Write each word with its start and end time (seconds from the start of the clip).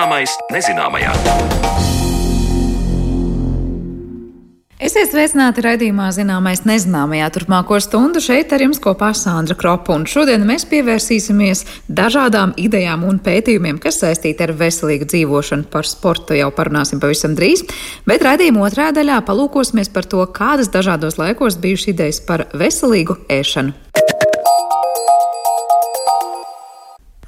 Zināmais 0.00 0.32
nezināmajā. 0.48 1.10
Esiet 4.80 5.10
sveicināti 5.10 5.60
raidījumā 5.66 6.06
Zināmais 6.16 6.62
nezināmajā 6.64 7.26
turpmāko 7.34 7.76
stundu. 7.84 8.22
Šeit 8.24 8.54
ar 8.56 8.64
jums 8.64 8.80
kopā 8.80 9.10
Sandra 9.12 9.52
Kropa. 9.60 9.92
Un 9.92 10.06
šodien 10.08 10.46
mēs 10.48 10.64
pievērsīsimies 10.70 11.66
dažādām 11.92 12.56
idejām 12.56 13.04
un 13.10 13.20
pētījumiem, 13.20 13.76
kas 13.76 14.00
saistīti 14.00 14.46
ar 14.46 14.54
veselīgu 14.56 15.10
dzīvošanu. 15.12 15.68
Par 15.68 15.84
sportu 15.84 16.38
jau 16.38 16.48
parunāsim 16.48 17.04
pavisam 17.04 17.36
drīz. 17.36 17.66
Bet 18.08 18.24
raidījuma 18.24 18.70
otrā 18.70 18.88
daļā 18.96 19.20
palūkosimies 19.28 19.92
par 19.92 20.08
to, 20.08 20.24
kādas 20.32 20.72
dažādos 20.72 21.20
laikos 21.20 21.60
bijušas 21.60 21.92
idejas 21.92 22.24
par 22.24 22.48
veselīgu 22.56 23.20
ēšanu. 23.28 23.76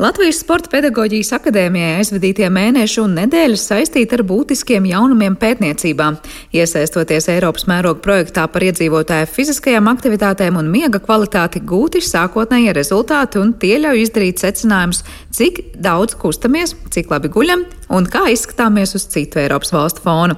Latvijas 0.03 0.41
Sporta 0.43 0.67
pedagoģijas 0.73 1.29
akadēmijai 1.37 2.01
aizvadītie 2.01 2.49
mēneši 2.51 2.99
un 3.05 3.13
nedēļas 3.21 3.67
saistīti 3.69 4.17
ar 4.17 4.25
būtiskiem 4.27 4.89
jaunumiem 4.91 5.37
pētniecībā. 5.39 6.09
Iesaistoties 6.59 7.29
Eiropas 7.31 7.69
mēroga 7.71 8.03
projektā 8.03 8.49
par 8.51 8.67
iedzīvotāju 8.67 9.29
fiziskajām 9.31 9.87
aktivitātēm 9.93 10.59
un 10.59 10.73
miega 10.73 10.99
kvalitāti, 11.05 11.63
gūti 11.63 12.03
sākotnējie 12.03 12.75
rezultāti 12.81 13.39
un 13.39 13.55
tie 13.63 13.77
ļauj 13.85 14.03
izdarīt 14.09 14.43
secinājumus, 14.43 15.05
cik 15.39 15.63
daudz 15.79 16.19
kustamies, 16.19 16.75
cik 16.91 17.15
labi 17.15 17.31
guļam 17.31 17.63
un 17.93 18.07
kā 18.11 18.25
izskatāmies 18.33 18.95
uz 18.99 19.07
citu 19.13 19.41
Eiropas 19.43 19.73
valstu 19.75 20.05
fonu. 20.05 20.37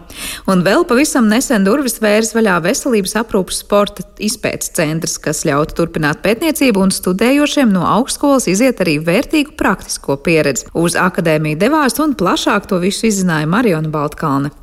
Un 0.51 0.65
vēl 0.67 0.87
pavisam 0.89 1.29
nesen 1.31 1.67
durvis 1.67 2.01
vērs 2.03 2.35
vaļā 2.37 2.59
veselības 2.65 3.17
aprūpas 3.23 3.61
sporta 3.65 4.07
izpētes 4.19 4.75
centrs, 4.77 5.17
kas 5.23 5.45
ļautu 5.49 5.79
turpināt 5.79 6.23
pētniecību 6.25 6.85
un 6.87 6.95
studējošiem 6.95 7.73
no 7.75 7.87
augstskolas 7.95 8.49
iziet 8.51 8.83
arī 8.85 8.99
vērtīgu 9.05 9.57
praktisko 9.61 10.19
pieredzi. 10.27 10.69
Uz 10.75 10.99
akadēmiju 10.99 11.61
devās 11.61 12.01
un 12.03 12.19
plašāk 12.19 12.69
to 12.71 12.83
visu 12.83 13.09
izzināja 13.11 13.51
Mariona 13.51 13.91
Baltkalne. 13.95 14.55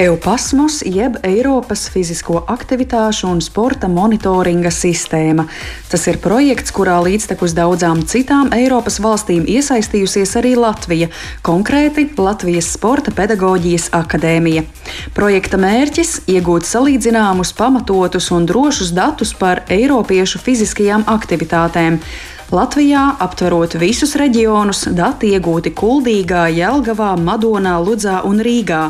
EUPASMOS 0.00 0.78
jeb 0.88 1.18
Eiropas 1.28 1.82
fizisko 1.92 2.38
aktivitāšu 2.48 3.26
un 3.28 3.42
sporta 3.44 3.88
monitoringa 3.92 4.70
sistēma. 4.72 5.44
Tas 5.92 6.06
ir 6.08 6.16
projekts, 6.24 6.72
kurā 6.72 6.94
līdztekus 7.04 7.52
daudzām 7.58 8.00
citām 8.08 8.48
Eiropas 8.56 8.96
valstīm 9.04 9.44
iesaistījusies 9.44 10.32
arī 10.40 10.54
Latvija, 10.56 11.10
konkrēti 11.44 12.06
Latvijas 12.16 12.72
Sporta 12.78 13.12
pedagoģijas 13.12 13.90
akadēmija. 14.00 14.64
Projekta 15.12 15.60
mērķis- 15.60 16.22
iegūt 16.34 16.64
salīdzināmus, 16.64 17.52
pamatotus 17.52 18.32
un 18.32 18.48
drošus 18.48 18.96
datus 18.96 19.34
par 19.36 19.66
Eiropiešu 19.68 20.40
fiziskajām 20.40 21.04
aktivitātēm. 21.04 22.00
Latvijā, 22.50 23.12
aptverot 23.22 23.76
visus 23.78 24.16
reģionus, 24.18 24.80
dati 24.98 25.28
iegūti 25.36 25.70
Kuldīgā, 25.70 26.48
Jelgavā, 26.50 27.12
Madonā, 27.14 27.76
Ludzā 27.78 28.16
un 28.26 28.40
Rīgā, 28.42 28.80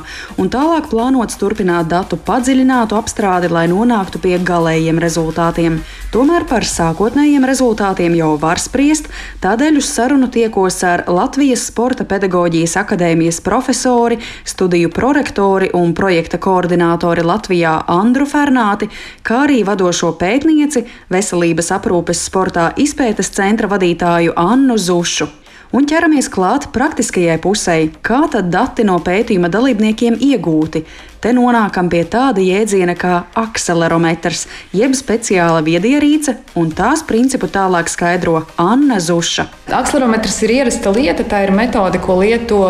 un 0.41 0.49
tālāk 0.49 0.87
plānots 0.89 1.37
turpināt 1.37 1.91
datu 1.93 2.17
padziļinātu 2.17 2.97
apstrādi, 2.97 3.51
lai 3.53 3.67
nonāktu 3.69 4.23
pie 4.25 4.39
galējiem 4.41 4.97
rezultātiem. 5.05 5.77
Tomēr 6.11 6.47
par 6.49 6.65
sākotnējiem 6.65 7.45
rezultātiem 7.45 8.17
jau 8.17 8.31
var 8.41 8.59
spriest, 8.59 9.11
tādēļ 9.45 9.77
uz 9.83 9.91
sarunu 9.93 10.31
tiekos 10.33 10.81
ar 10.89 11.05
Latvijas 11.13 11.67
Sporta 11.69 12.09
pedagoģijas 12.09 12.79
akadēmijas 12.81 13.43
profesori, 13.45 14.19
studiju 14.49 14.89
prorektori 14.97 15.69
un 15.77 15.93
projekta 15.93 16.41
koordinātori 16.41 17.29
Latvijā 17.29 17.77
Andru 17.93 18.25
Fernāti, 18.25 18.89
kā 19.21 19.45
arī 19.45 19.61
vadošo 19.69 20.15
pētnieci 20.17 20.87
veselības 21.13 21.71
aprūpes 21.77 22.25
sportā 22.25 22.71
izpētes 22.81 23.29
centra 23.37 23.50
centra 23.51 23.71
vadītāju 23.71 24.37
Annu 24.39 24.77
Zušu. 24.79 25.27
Un 25.75 25.87
ķeramies 25.87 26.29
klāt 26.31 26.69
praktiskajai 26.75 27.39
pusē, 27.43 27.77
kā 28.03 28.25
tad 28.31 28.51
dati 28.51 28.85
no 28.87 28.99
pētījuma 29.03 29.51
dalībniekiem 29.51 30.19
iegūti, 30.19 30.83
Te 31.21 31.35
nonākam 31.37 31.91
pie 31.93 32.01
tāda 32.09 32.41
jēdziena 32.41 32.95
kā 32.97 33.27
akselerometrs, 33.37 34.47
jeb 34.73 34.95
speciāla 34.97 35.61
viedierīce, 35.61 36.33
un 36.57 36.71
tās 36.73 37.03
principu 37.05 37.51
tālāk 37.53 37.91
skaidro 37.93 38.47
Anna 38.57 38.97
Zuša. 39.05 39.45
Akselerometrs 39.69 40.39
ir 40.47 40.55
ierasta 40.55 40.89
lieta, 40.97 41.27
tā 41.29 41.43
ir 41.45 41.53
metode, 41.53 42.01
ko 42.01 42.17
lieto 42.23 42.63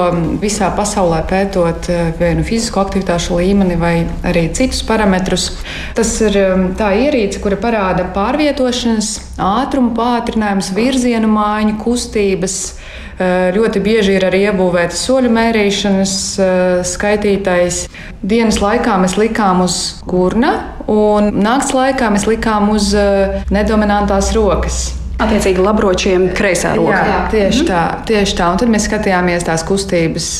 visā 0.43 0.73
pasaulē 0.75 1.21
pētot 1.31 1.93
eh, 1.95 2.11
vienu 2.19 2.43
fizisko 2.43 2.83
aktivitāšu 2.83 3.39
līmeni 3.39 3.79
vai 3.79 3.95
arī 4.27 4.49
citus 4.51 4.83
parametrus. 4.89 5.53
Tas 5.95 6.11
ir 6.27 6.41
um, 6.43 6.67
tā 6.75 6.91
ierīce, 7.05 7.39
kura 7.45 7.55
parāda 7.61 8.09
pārvietošanas, 8.17 9.13
ātrumu 9.39 9.95
pātrinājumus, 9.95 10.75
virzienu 10.75 11.31
maiņu, 11.39 11.79
kustības. 11.87 12.59
Eh, 13.21 13.51
ļoti 13.53 13.83
bieži 13.85 14.15
ir 14.17 14.25
arī 14.25 14.47
iebūvēta 14.49 14.97
soļu 14.97 15.29
mērīšanas 15.37 16.13
eh, 16.41 16.61
skaitītājs. 16.89 17.83
Dienas 18.25 18.63
laikā 18.63 18.95
mēs 19.03 19.19
likām 19.21 19.61
uz 19.67 19.75
gurna, 20.09 20.55
un 20.89 21.29
naktas 21.37 21.75
laikā 21.77 22.09
mēs 22.15 22.25
likām 22.31 22.71
uz 22.73 22.95
eh, 22.97 23.43
nedominantās 23.53 24.33
rokas. 24.33 24.79
Attiecīgi, 25.21 25.61
labročiem 25.61 26.31
kreisā 26.33 26.73
roka. 26.79 26.95
Jā, 26.97 27.03
jā 27.11 27.19
tieši, 27.35 27.61
mhm. 27.61 27.69
tā, 27.69 27.83
tieši 28.09 28.39
tā. 28.39 28.49
Un 28.55 28.63
tad 28.63 28.73
mēs 28.73 28.89
skatījāmies 28.89 29.45
tās 29.51 29.67
kustības. 29.69 30.31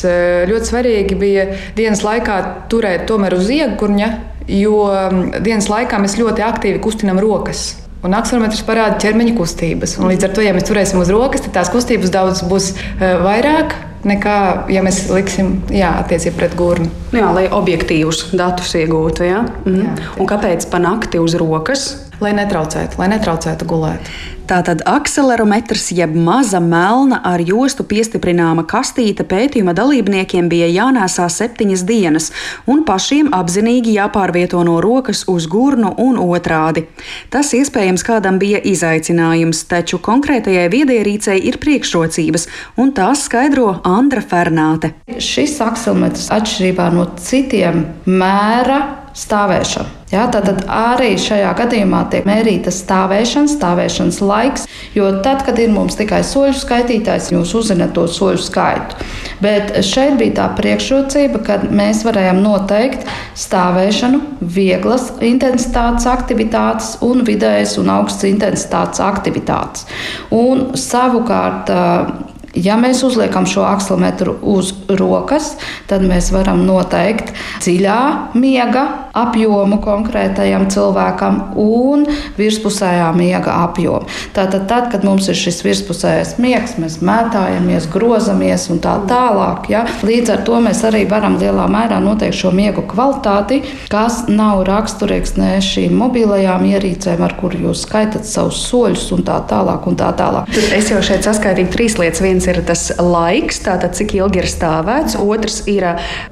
Ļoti 0.49 0.71
svarīgi 0.71 1.19
bija 1.21 1.45
dienas 1.77 2.01
laikā 2.01 2.39
turēt 2.71 3.05
tomēr 3.11 3.37
uz 3.37 3.53
iegurņa, 3.53 4.09
jo 4.57 4.87
mm, 4.89 5.43
dienas 5.45 5.69
laikā 5.69 6.01
mēs 6.01 6.17
ļoti 6.17 6.49
aktīvi 6.49 6.81
kustinām 6.81 7.21
rokas. 7.21 7.75
Un 8.01 8.15
aksolometrs 8.17 8.63
parāda 8.65 8.97
ķermeņa 9.01 9.35
kustības. 9.37 9.99
Un 10.01 10.09
līdz 10.09 10.25
ar 10.25 10.35
to, 10.35 10.41
ja 10.41 10.55
mēs 10.57 10.65
turēsim 10.65 11.01
uz 11.03 11.11
rokas, 11.13 11.43
tad 11.45 11.53
tās 11.59 11.69
kustības 11.73 12.13
daudz 12.13 12.41
būs 12.49 12.71
uh, 12.73 13.21
vairāk 13.21 13.75
nekā, 14.07 14.37
ja 14.73 14.81
mēs 14.85 15.03
liksim 15.13 15.59
jā, 15.69 15.91
attiecībā 16.01 16.39
pret 16.39 16.55
gurnu. 16.57 16.89
Jā, 17.13 17.29
lai 17.35 17.45
objektīvus 17.53 18.31
datus 18.33 18.73
iegūtu. 18.79 19.27
Ja? 19.27 19.43
Mhm. 19.65 19.83
Jā, 19.83 20.13
un 20.17 20.29
kāpēc 20.29 20.65
pa 20.71 20.81
nakti 20.81 21.21
uz 21.21 21.37
rokas? 21.37 21.91
Lai 22.21 22.35
netraucētu, 22.37 22.99
lai 23.01 23.09
netraucētu 23.15 23.65
gulēt. 23.65 24.11
Tātad 24.51 24.81
akselerometrs, 24.85 25.87
jeb 25.95 26.11
maza 26.11 26.59
melna 26.59 27.21
ar 27.23 27.39
jostu 27.39 27.85
piestiprināma 27.87 28.65
kastīte 28.67 29.23
pētījuma 29.23 29.71
dalībniekiem 29.77 30.49
bija 30.51 30.67
jānēsā 30.67 31.29
septiņas 31.31 31.85
dienas, 31.87 32.29
un 32.67 32.83
pašiem 32.85 33.31
apzinīgi 33.37 33.95
jāpārvieto 33.95 34.61
no 34.67 34.77
rokas 34.83 35.23
uz 35.31 35.47
gurnu 35.47 35.93
un 36.03 36.19
otrādi. 36.19 36.83
Tas 37.31 37.53
iespējams 37.55 38.03
kādam 38.03 38.41
bija 38.43 38.59
izaicinājums, 38.59 39.63
taču 39.71 40.01
konkrētajai 40.03 40.67
viedierīcei 40.73 41.39
ir 41.47 41.57
priekšrocības, 41.63 42.49
un 42.75 42.91
tās 42.97 43.25
skaidro 43.29 43.77
Andra 43.87 44.21
Fernāte. 44.21 44.97
Šis 45.15 45.61
akselerometrs 45.63 46.27
atšķirībā 46.35 46.91
no 46.93 47.07
citiem 47.23 47.85
mēra 48.05 49.00
stāvēšanu. 49.17 49.97
Ja, 50.11 50.25
tad 50.27 50.65
arī 50.67 51.13
šajā 51.19 51.53
gadījumā 51.55 52.01
tiek 52.11 52.25
mērīta 52.27 52.71
stāvēšana, 52.75 53.47
stāvēšanas 53.53 54.17
laiks, 54.23 54.65
jo 54.95 55.07
tad, 55.23 55.45
kad 55.47 55.59
ir 55.61 55.71
mums 55.71 55.95
tikai 55.99 56.19
soļu 56.27 56.57
skaitītājs, 56.59 57.29
jūs 57.31 57.53
uzzināt 57.55 57.93
to 57.95 58.03
soļu 58.11 58.41
skaitu. 58.43 59.07
Bet 59.41 59.71
šeit 59.87 60.17
bija 60.19 60.35
tā 60.41 60.47
priekšrocība, 60.57 61.41
ka 61.47 61.59
mēs 61.71 62.03
varējām 62.07 62.41
noteikt 62.43 63.07
stāvēšanu, 63.39 64.19
vieglas 64.41 65.13
intensitātes 65.23 66.09
aktivitātes 66.11 66.97
un 67.07 67.23
vidējas 67.27 67.77
un 67.79 67.93
augstas 67.95 68.27
intensitātes 68.33 69.01
aktivitātes. 69.05 69.87
Un 70.35 70.73
savukārt 70.79 71.71
Ja 72.51 72.75
mēs 72.75 72.99
uzliekam 73.07 73.45
šo 73.47 73.63
akslometru 73.63 74.33
uz 74.51 74.73
rokas, 74.99 75.53
tad 75.87 76.03
mēs 76.03 76.33
varam 76.35 76.65
noteikt 76.67 77.31
dziļā 77.63 77.99
miega 78.35 78.83
apjomu 79.17 79.79
konkrētajam 79.83 80.67
cilvēkam 80.71 81.39
un 81.59 82.05
virspusējā 82.37 83.09
miega 83.17 83.57
apjomu. 83.65 84.07
Tātad, 84.35 84.67
tad, 84.69 84.89
kad 84.93 85.05
mums 85.07 85.27
ir 85.31 85.37
šis 85.37 85.61
virspusējais 85.65 86.35
miegs, 86.41 86.77
mēs 86.81 86.99
mētājamies, 87.05 87.89
grozamies 87.91 88.67
un 88.71 88.81
tā 88.83 88.97
tālāk. 89.09 89.69
Ja? 89.73 89.83
Līdz 90.05 90.35
ar 90.35 90.45
to 90.47 90.61
mēs 90.63 90.83
arī 90.87 91.03
varam 91.09 91.37
lielā 91.41 91.67
mērā 91.71 91.99
noteikt 92.03 92.39
šo 92.41 92.53
miegu 92.55 92.85
kvalitāti, 92.89 93.61
kas 93.91 94.23
nav 94.31 94.63
raksturīgs 94.69 95.35
ne 95.39 95.53
šīm 95.63 95.95
mobilajām 95.99 96.65
ierīcēm, 96.71 97.23
ar 97.25 97.35
kurām 97.39 97.67
jūs 97.67 97.85
skaitat 97.85 98.27
savus 98.27 98.61
soļus 98.69 99.09
un 99.17 99.25
tā 99.27 99.41
tālāk. 99.49 99.87
Un 99.91 99.97
tā 99.97 100.11
tālāk. 100.15 100.49
Tad 100.53 100.73
es 100.77 100.91
jau 100.91 100.99
šeit 101.03 101.25
saskaitīju 101.25 101.71
trīs 101.73 101.97
lietas. 101.99 102.21
Viens 102.23 102.45
ir 102.47 102.61
tas 102.65 102.83
laiks, 103.01 103.59
tātad 103.65 103.95
cik 103.97 104.13
ilgi 104.19 104.43
ir 104.43 104.47
stāvēts, 104.49 105.17
otrs 105.19 105.61
ir 105.71 105.87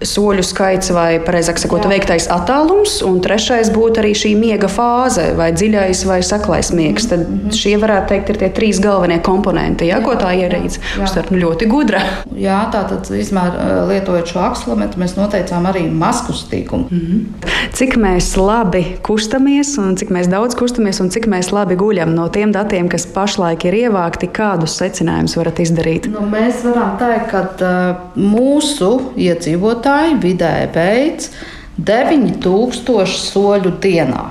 soļu 0.05 0.45
skaits 0.45 0.93
vai, 0.95 1.09
precīzāk 1.25 1.61
sakot, 1.63 1.87
veiktais 1.89 2.29
attālums, 2.69 3.01
un 3.04 3.19
trešais 3.21 3.71
būtu 3.74 4.00
arī 4.01 4.13
šī 4.13 4.36
miega 4.38 4.68
fāze, 4.68 5.33
vai 5.36 5.51
dziļais 5.54 6.06
vai 6.06 6.21
saklais 6.24 6.71
miegs. 6.71 7.07
Tad 7.10 7.19
mm 7.19 7.39
-hmm. 7.39 7.51
šie 7.54 7.77
varētu 7.77 8.07
teikt 8.07 8.30
ir 8.30 8.38
tie 8.38 8.50
trīs 8.50 8.80
galvenie 8.80 9.19
komponenti, 9.19 9.88
ja, 9.88 9.98
jā, 9.98 10.04
ko 10.06 10.13
tā 10.13 10.33
ierīce. 10.36 10.80
Uztver 11.04 11.25
ļoti 11.31 11.68
gudra. 11.68 12.01
Jā, 12.36 12.69
tātad 12.71 13.10
izmēr, 13.10 13.51
lietojot 13.88 14.27
šo 14.27 14.39
akslometru, 14.39 15.01
mēs 15.01 15.18
noteicām 15.18 15.66
arī 15.66 15.89
maskustīgumu. 15.92 16.88
Mm 16.89 17.00
-hmm. 17.00 17.50
Cik 17.74 17.98
mēs 17.98 18.38
labi 18.38 18.98
kustamies, 19.01 19.77
un 19.77 19.95
cik 19.95 20.10
mēs 20.10 20.27
daudz 20.27 20.56
kustamies, 20.56 21.00
un 21.00 21.10
cik 21.10 21.27
mēs 21.27 21.51
labi 21.51 21.75
guļam 21.75 22.13
no 22.15 22.30
tiem 22.30 22.51
datiem, 22.51 22.89
kas 22.89 23.06
pašlaik 23.06 23.65
ir 23.65 23.74
ievākti, 23.74 24.27
kādus 24.27 24.77
secinājumus 24.77 25.38
varat 25.38 25.60
izdarīt? 25.60 26.07
Nu, 26.07 26.19
mēs 26.19 26.63
varam 26.63 26.98
teikt, 26.98 27.30
ka 27.31 27.42
uh, 27.42 27.95
mūsu 28.15 29.01
iedzīvotāji 29.15 30.19
vidēji 30.22 30.68
veids 30.74 31.31
9000 31.79 33.07
soļu 33.07 33.77
dienā. 33.81 34.27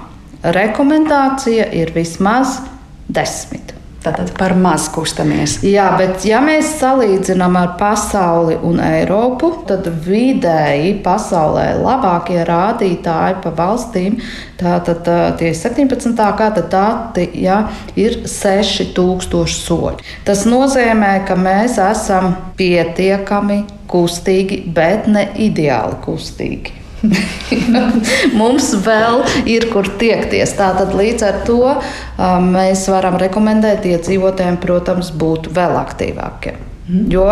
Rekomendācija 0.55 1.71
ir 1.75 1.91
vismaz 1.97 2.61
10. 3.09 3.75
Tātad 3.99 4.29
par 4.39 4.53
maz 4.55 4.85
kustamies. 4.95 5.57
Jā, 5.67 5.89
bet 5.99 6.23
ja 6.23 6.39
mēs 6.45 6.69
salīdzinām 6.79 7.57
ar 7.59 7.73
pasauli 7.81 8.55
un 8.65 8.79
Eiropu, 8.79 9.51
tad 9.67 9.89
vidēji 10.05 10.93
pasaulē 11.03 11.73
labākie 11.81 12.39
rādītāji 12.47 13.41
pa 13.43 13.53
valstīm, 13.59 14.21
tātad 14.61 15.03
tie 15.41 15.51
17. 15.51 16.15
gada 16.15 16.63
dati, 16.71 17.27
ja, 17.43 17.65
ir 17.99 18.21
6000 18.23 19.59
soļi. 19.59 20.11
Tas 20.29 20.47
nozīmē, 20.47 21.17
ka 21.27 21.35
mēs 21.35 21.81
esam 21.83 22.37
pietiekami 22.61 23.65
kustīgi, 23.91 24.63
bet 24.79 25.11
ne 25.11 25.27
ideāli 25.49 25.99
kustīgi. 26.07 26.79
Mums 28.41 28.71
vēl 28.85 29.23
ir 29.49 29.69
kur 29.73 29.89
tiekties. 30.01 30.55
Tātad 30.59 30.95
līdz 30.99 31.27
ar 31.29 31.43
to 31.47 31.61
um, 31.71 32.49
mēs 32.55 32.87
varam 32.91 33.19
rekomendēt 33.21 33.87
iedzīvotājiem, 33.89 34.59
protams, 34.63 35.13
būt 35.15 35.51
vēl 35.55 35.79
aktīvākiem. 35.83 36.65
Mm. 36.89 37.05
Jo 37.13 37.29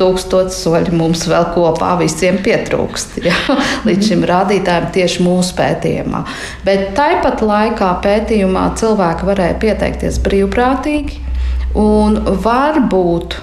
tūkstoši 0.00 0.56
soļi 0.56 0.94
mums 0.96 1.26
vēl 1.30 1.50
kopā 1.54 1.94
visiem 2.00 2.38
pietrūkst. 2.44 3.18
Ja? 3.26 3.36
Līdz 3.86 4.10
šim 4.12 4.24
rādītājam 4.28 4.88
tieši 4.94 5.24
mūsu 5.26 5.56
pētījumā. 5.58 6.24
Bet 6.66 6.92
tāpat 6.98 7.44
laikā 7.46 7.92
pētījumā 8.04 8.70
cilvēki 8.80 9.28
varēja 9.28 9.58
pieteikties 9.62 10.20
brīvprātīgi. 10.24 11.20
Un 11.78 12.18
varbūt 12.44 13.38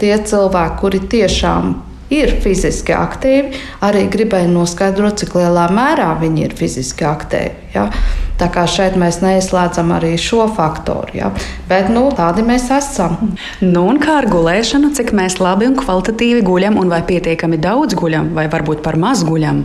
tie 0.00 0.14
cilvēki, 0.16 0.78
kuri 0.80 1.02
tiešām 1.12 1.74
ir 2.12 2.36
fiziski 2.42 2.94
aktīvi, 2.96 3.60
arī 3.84 4.06
gribēja 4.12 4.50
noskaidrot, 4.50 5.18
cik 5.22 5.34
lielā 5.38 5.66
mērā 5.74 6.12
viņi 6.20 6.46
ir 6.46 6.56
fiziski 6.58 7.06
aktīvi. 7.08 7.66
Ja? 7.74 7.88
Tā 8.36 8.50
kā 8.52 8.66
šeit 8.68 8.98
mēs 9.00 9.22
neizslēdzam 9.22 9.94
arī 9.96 10.12
šo 10.20 10.44
faktoru. 10.56 11.14
Ja? 11.16 11.30
Bet 11.70 11.88
nu, 11.92 12.06
tādi 12.16 12.44
mēs 12.46 12.68
esam. 12.74 13.16
Nu, 13.62 13.86
un 13.88 14.00
kā 14.02 14.18
ar 14.20 14.28
gulēšanu, 14.30 14.92
cik 14.96 15.14
mēs 15.16 15.38
labi 15.40 15.70
un 15.70 15.76
kvalitatīvi 15.78 16.44
guļam, 16.46 16.76
un 16.80 16.92
vai 16.92 17.02
pietiekami 17.08 17.60
daudz 17.62 17.96
guļam, 17.98 18.34
vai 18.36 18.46
varbūt 18.52 18.84
par 18.84 19.00
maz 19.00 19.24
guļam? 19.26 19.64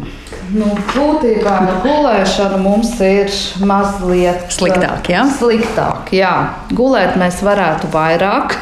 Nu, 0.51 0.71
būtībā 0.95 1.51
ar 1.61 1.77
gulēšanu 1.83 2.57
mums 2.63 2.95
ir 3.05 3.31
mazliet 3.67 4.49
sliktāk. 4.51 5.11
Ja? 5.11 5.27
Sliktāk, 5.37 6.11
jā. 6.15 6.33
Gulēt 6.75 7.19
mēs 7.19 7.39
varētu 7.45 7.91
vairāk. 7.93 8.57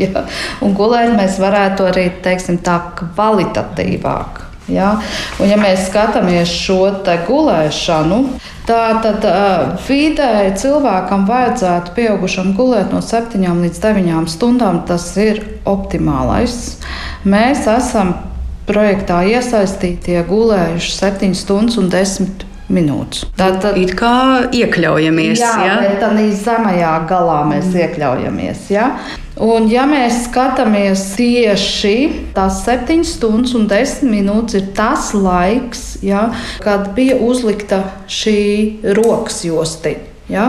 Ja? 0.00 0.24
Un 0.64 0.76
gulēt 0.76 1.16
mēs 1.16 1.38
varētu 1.42 1.88
arī 1.90 2.08
teiksim, 2.24 2.60
tā 2.64 2.78
kvalitatīvāk. 2.98 4.40
Ja? 4.70 4.94
Un, 5.40 5.48
ja 5.50 5.58
mēs 5.58 5.88
skatāmies 5.88 6.50
šo 6.54 6.92
gulēšanu, 7.26 8.20
tad 8.66 9.24
uh, 9.26 9.72
vidēji 9.88 10.54
cilvēkam 10.62 11.26
vajadzētu 11.28 11.96
pieaugušam 11.96 12.52
gulēt 12.58 12.94
no 12.94 13.02
7 13.02 13.42
līdz 13.64 13.82
9 13.82 14.30
stundām. 14.30 14.84
Tas 14.86 15.10
ir 15.18 15.42
optimālais. 15.66 16.78
Mēs 17.24 17.66
esam 17.70 18.14
projektā 18.68 19.24
iesaistītie 19.26 20.22
gulējuši 20.28 20.96
7 21.00 21.36
stundas 21.36 21.78
un 21.82 21.90
10 21.90 22.30
minūtes. 22.30 22.51
Tātad 23.38 23.76
it 23.80 23.94
kā 23.98 24.48
iekļaujamies. 24.54 25.40
Jā, 25.40 25.56
ja? 25.66 25.80
bet 25.84 26.00
tādā 26.02 26.28
zemajā 26.42 26.94
galā 27.10 27.42
mēs 27.50 27.68
mm. 27.70 27.82
iekļaujamies. 27.84 28.64
Ja? 28.72 28.86
Un, 29.42 29.66
ja 29.72 29.86
mēs 29.88 30.26
skatāmies 30.26 31.02
tieši 31.16 31.96
tās 32.36 32.62
7 32.66 33.02
stundas 33.08 33.56
un 33.58 33.66
10 33.70 34.06
minūtes, 34.12 34.58
ir 34.60 34.70
tas 34.76 35.10
laiks, 35.16 36.02
ja, 36.04 36.28
kad 36.62 36.92
bija 36.96 37.18
uzlikta 37.20 37.82
šī 38.12 38.40
rokas 38.98 39.42
jostiņa. 39.48 40.11
Ja? 40.32 40.48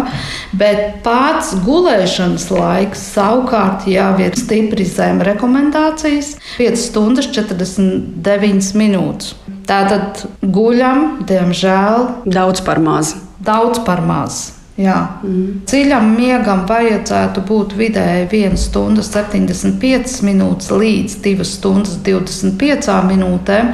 Bet 0.56 1.04
pats 1.06 1.54
gulēšanas 1.66 2.48
laiks 2.54 3.04
savukārt 3.14 3.88
jau 3.92 4.10
ir 4.24 4.36
stipri 4.40 4.88
zem 4.88 5.22
rekomendācijas- 5.26 6.38
5 6.58 6.82
stundas 6.88 7.30
49 7.36 8.74
minūtes. 8.80 9.36
Tātad 9.68 10.26
guļam, 10.44 11.24
diemžēl, 11.28 12.10
daudz 12.26 12.64
par 12.66 12.80
maz. 12.84 13.16
Daudz 13.44 13.80
par 13.86 14.02
maz. 14.02 14.52
Jā. 14.74 15.20
Mm. 15.22 15.62
Dziļam 15.70 16.08
miegam 16.16 16.64
vajadzētu 16.66 17.44
būt 17.46 17.76
vidēji 17.78 18.26
1 18.32 18.58
stunda 18.58 19.04
75 19.06 20.24
minūtes 20.26 20.72
līdz 20.74 21.20
2 21.22 21.46
stundas 21.46 22.00
25 22.02 22.98
minūtēm. 23.12 23.70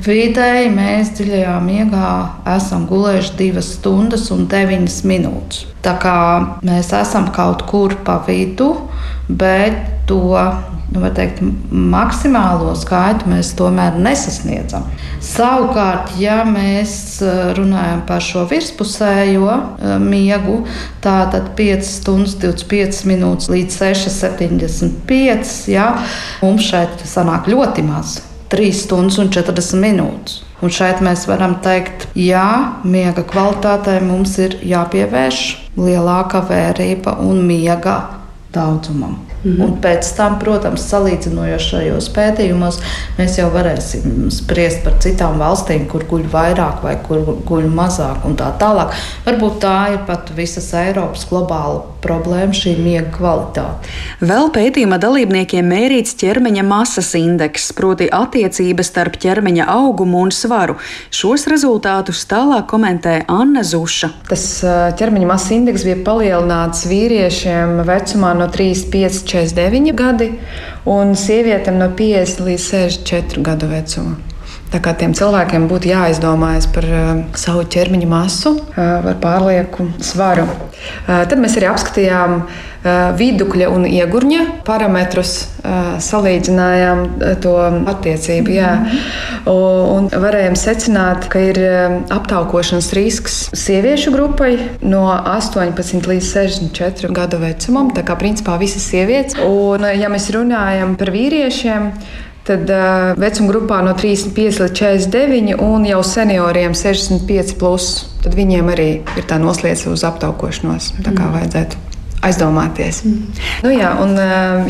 Vidēji 0.00 0.70
mēs 0.72 1.10
dziļajā 1.18 1.56
miegā 1.60 2.10
esam 2.54 2.86
gulējuši 2.88 3.34
2 3.36 3.64
stundas 3.66 4.30
un 4.32 4.46
9 4.48 5.00
minūtes. 5.10 5.66
Tā 5.84 5.96
kā 6.00 6.16
mēs 6.64 6.92
esam 6.96 7.28
kaut 7.36 7.66
kur 7.68 7.92
pa 8.04 8.18
vidu, 8.24 8.70
bet 9.28 9.76
to 10.08 10.22
nu, 10.90 11.02
teikt, 11.14 11.42
maksimālo 11.70 12.72
skaitu 12.78 13.28
mēs 13.30 13.52
tomēr 13.58 13.98
nesasniedzam. 14.00 14.88
Savukārt, 15.24 16.14
ja 16.20 16.40
mēs 16.48 16.94
eh, 17.20 17.52
runājam 17.58 18.00
par 18.08 18.24
šo 18.24 18.46
virspusējo 18.50 19.52
eh, 19.52 19.94
miegu, 20.00 20.62
tātad 21.04 21.52
5 21.60 21.86
stundas 21.86 22.38
25 22.40 23.04
minūtes 23.10 23.52
līdz 23.52 23.78
6,75, 23.84 25.54
ja, 25.76 25.92
mums 26.40 26.72
šeit 26.72 27.04
sanāk 27.04 27.52
ļoti 27.52 27.86
maz. 27.86 28.18
3 28.50 28.70
stundas 28.74 29.18
un 29.22 29.30
40 29.30 29.78
minūtes. 29.80 30.40
Un 30.60 30.72
šeit 30.74 31.00
mēs 31.00 31.24
varam 31.30 31.54
teikt, 31.64 32.08
jā, 32.18 32.76
miega 32.84 33.24
kvalitātei 33.24 33.96
mums 34.04 34.36
ir 34.42 34.58
jāpievērš 34.66 35.40
lielāka 35.80 36.42
vērība 36.50 37.16
un 37.24 37.40
miega 37.48 37.96
daudzumam. 38.52 39.29
-hmm. 39.44 39.62
Un 39.64 39.76
pēc 39.80 40.04
tam, 40.16 40.38
protams, 40.38 40.84
salīdzinošajos 40.90 42.08
pētījumos, 42.16 42.80
mēs 43.18 43.38
jau 43.38 43.48
varēsim 43.50 44.28
spriest 44.30 44.84
par 44.84 44.98
citām 45.00 45.38
valstīm, 45.38 45.86
kur 45.88 46.04
guļ 46.04 46.26
vairāk 46.32 46.82
vai 46.82 46.96
kur 47.06 47.24
guļ 47.48 47.68
mazāk 47.68 48.24
un 48.24 48.36
tā 48.36 48.52
tālāk. 48.60 48.92
Varbūt 49.24 49.60
tā 49.60 49.92
ir 49.92 49.98
pat 50.06 50.30
visas 50.36 50.72
Eiropas 50.74 51.26
globāla 51.30 51.80
problēma, 52.00 52.52
šī 52.56 52.74
miega 52.80 53.10
kvalitāte. 53.12 53.88
Vēl 54.20 54.50
pētījuma 54.54 54.98
dalībniekiem 55.00 55.66
mērīts 55.68 56.16
ķermeņa 56.20 56.64
masas 56.64 57.14
indeks, 57.18 57.72
proti 57.76 58.08
attiecības 58.12 58.90
starp 58.92 59.18
ķermeņa 59.20 59.68
augumu 59.68 60.22
un 60.24 60.32
svaru. 60.34 60.76
Šos 61.10 61.46
rezultātus 61.50 62.24
tālāk 62.30 62.66
komentē 62.70 63.24
Anna 63.28 63.62
Zuša. 63.66 64.10
Tas 64.28 64.46
ķermeņa 65.00 65.28
masas 65.28 65.54
indeks 65.56 65.84
bija 65.88 66.00
palielināts 66.06 66.86
vīriešiem 66.90 67.82
vecumā 67.88 68.32
no 68.38 68.48
35 68.52 69.29
49 69.30 69.94
gadi, 69.96 70.32
un 70.90 71.14
sievietēm 71.18 71.78
no 71.80 71.92
50 71.98 72.44
līdz 72.48 72.66
64 72.72 73.46
gadu 73.46 73.70
vecuma. 73.70 74.29
Tā 74.70 74.78
kā 74.78 74.92
tiem 74.94 75.10
cilvēkiem 75.18 75.64
būtu 75.70 75.90
jāizdomājas 75.90 76.68
par 76.70 76.84
uh, 76.86 77.08
savu 77.34 77.64
ķermeņa 77.66 78.06
masu, 78.10 78.52
uh, 78.54 79.00
par 79.02 79.16
pārlieku 79.22 79.88
svaru. 79.98 80.44
Uh, 80.46 81.24
tad 81.26 81.40
mēs 81.42 81.56
arī 81.58 81.66
apskatījām 81.72 82.36
uh, 82.38 82.52
vidukļa 83.18 83.66
un 83.74 83.88
iegurņa 83.88 84.44
parametrus, 84.68 85.32
uh, 85.64 85.98
salīdzinājām 85.98 87.02
to 87.42 87.56
attiecību. 87.90 88.54
Jā. 88.54 88.70
Un, 89.50 90.06
un 90.06 90.08
varējām 90.22 90.54
secināt, 90.58 91.26
ka 91.32 91.42
ir 91.50 91.58
aptaukošanas 92.14 92.92
risks 92.94 93.42
sieviešu 93.56 94.14
grupai 94.14 94.52
no 94.86 95.02
18 95.10 96.06
līdz 96.12 96.30
64 96.30 97.10
gadu 97.16 97.42
vecumam. 97.42 97.90
Tā 97.96 98.06
kā 98.06 98.14
principā 98.20 98.54
visas 98.62 98.86
sievietes. 98.86 99.38
Un, 99.42 99.88
ja 99.98 100.12
mēs 100.12 100.30
runājam 100.36 100.94
par 101.00 101.10
vīriešiem, 101.14 101.90
Tad 102.48 102.70
uh, 102.72 103.10
vecuma 103.20 103.52
grupā 103.52 103.82
no 103.84 103.92
35 103.98 104.62
līdz 104.62 104.78
49 104.78 105.60
un 105.60 105.84
jau 105.88 106.00
senioriem 106.06 106.74
65, 106.76 107.54
plus, 107.60 107.90
tad 108.24 108.34
viņiem 108.38 108.72
arī 108.72 108.88
ir 109.18 109.28
tā 109.28 109.38
noslēdz 109.42 109.86
uz 109.92 110.06
aptaukošanos. 110.08 110.94
Tā 111.04 111.12
kā 111.12 111.26
mm. 111.26 111.36
vajadzētu 111.36 111.89
aizdomāties. 112.26 113.02
Mm. 113.04 113.40
Nu, 113.64 113.72
jā, 113.74 113.90
un, 114.02 114.14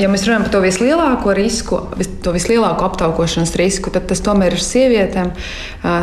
ja 0.00 0.10
mēs 0.10 0.26
runājam 0.26 0.46
par 0.46 0.54
to 0.54 0.62
vislielāko 0.64 1.34
risku, 1.36 1.80
to 2.24 2.34
vislielāko 2.36 2.86
aptaukošanas 2.90 3.56
risku, 3.58 3.92
tad 3.94 4.06
tas 4.10 4.22
tomēr 4.24 4.56
ir 4.56 4.64
sievietēm 4.64 5.34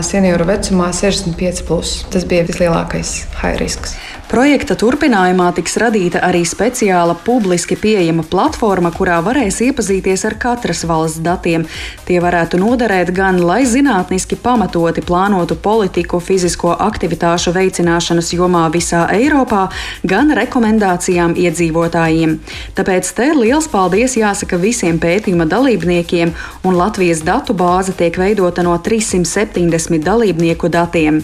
senioru 0.05 0.47
vecumā 0.49 0.91
65. 0.95 1.65
Plus. 1.67 1.97
Tas 2.11 2.27
bija 2.27 2.45
vislielākais 2.47 3.17
high 3.41 3.57
risks. 3.61 3.97
Projekta 4.27 4.75
turpinājumā 4.75 5.45
tiks 5.55 5.77
radīta 5.79 6.19
arī 6.27 6.41
speciāla 6.43 7.13
publiski 7.23 7.77
pieejama 7.79 8.25
platforma, 8.27 8.89
kurā 8.91 9.21
varēs 9.23 9.61
iepazīties 9.63 10.25
ar 10.27 10.35
katras 10.35 10.83
valsts 10.83 11.21
datiem. 11.23 11.63
Tie 12.03 12.17
varētu 12.19 12.59
noderēt 12.59 13.13
gan, 13.15 13.39
lai 13.39 13.61
zinātniski 13.63 14.35
pamatoti 14.43 15.05
plānotu 15.07 15.55
politiku 15.63 16.19
fizisko 16.19 16.73
aktivitāšu 16.75 17.53
veicināšanas 17.55 18.33
jomā 18.35 18.65
visā 18.73 19.05
Eiropā, 19.15 19.69
gan 20.03 20.35
rekomendācijām 20.35 21.36
iedzīvotājiem. 21.37 22.37
Tāpēc 22.77 23.13
te 23.17 23.29
liels 23.37 23.69
paldies 23.71 24.17
jāsaka 24.19 24.59
visiem 24.61 24.99
pētījuma 24.99 25.47
dalībniekiem, 25.49 26.33
un 26.67 26.77
Latvijas 26.77 27.23
datu 27.25 27.55
bāze 27.57 27.95
tiek 27.97 28.17
veidota 28.19 28.65
no 28.65 28.75
370 28.77 30.03
dalībnieku 30.05 30.69
datiem. 30.73 31.23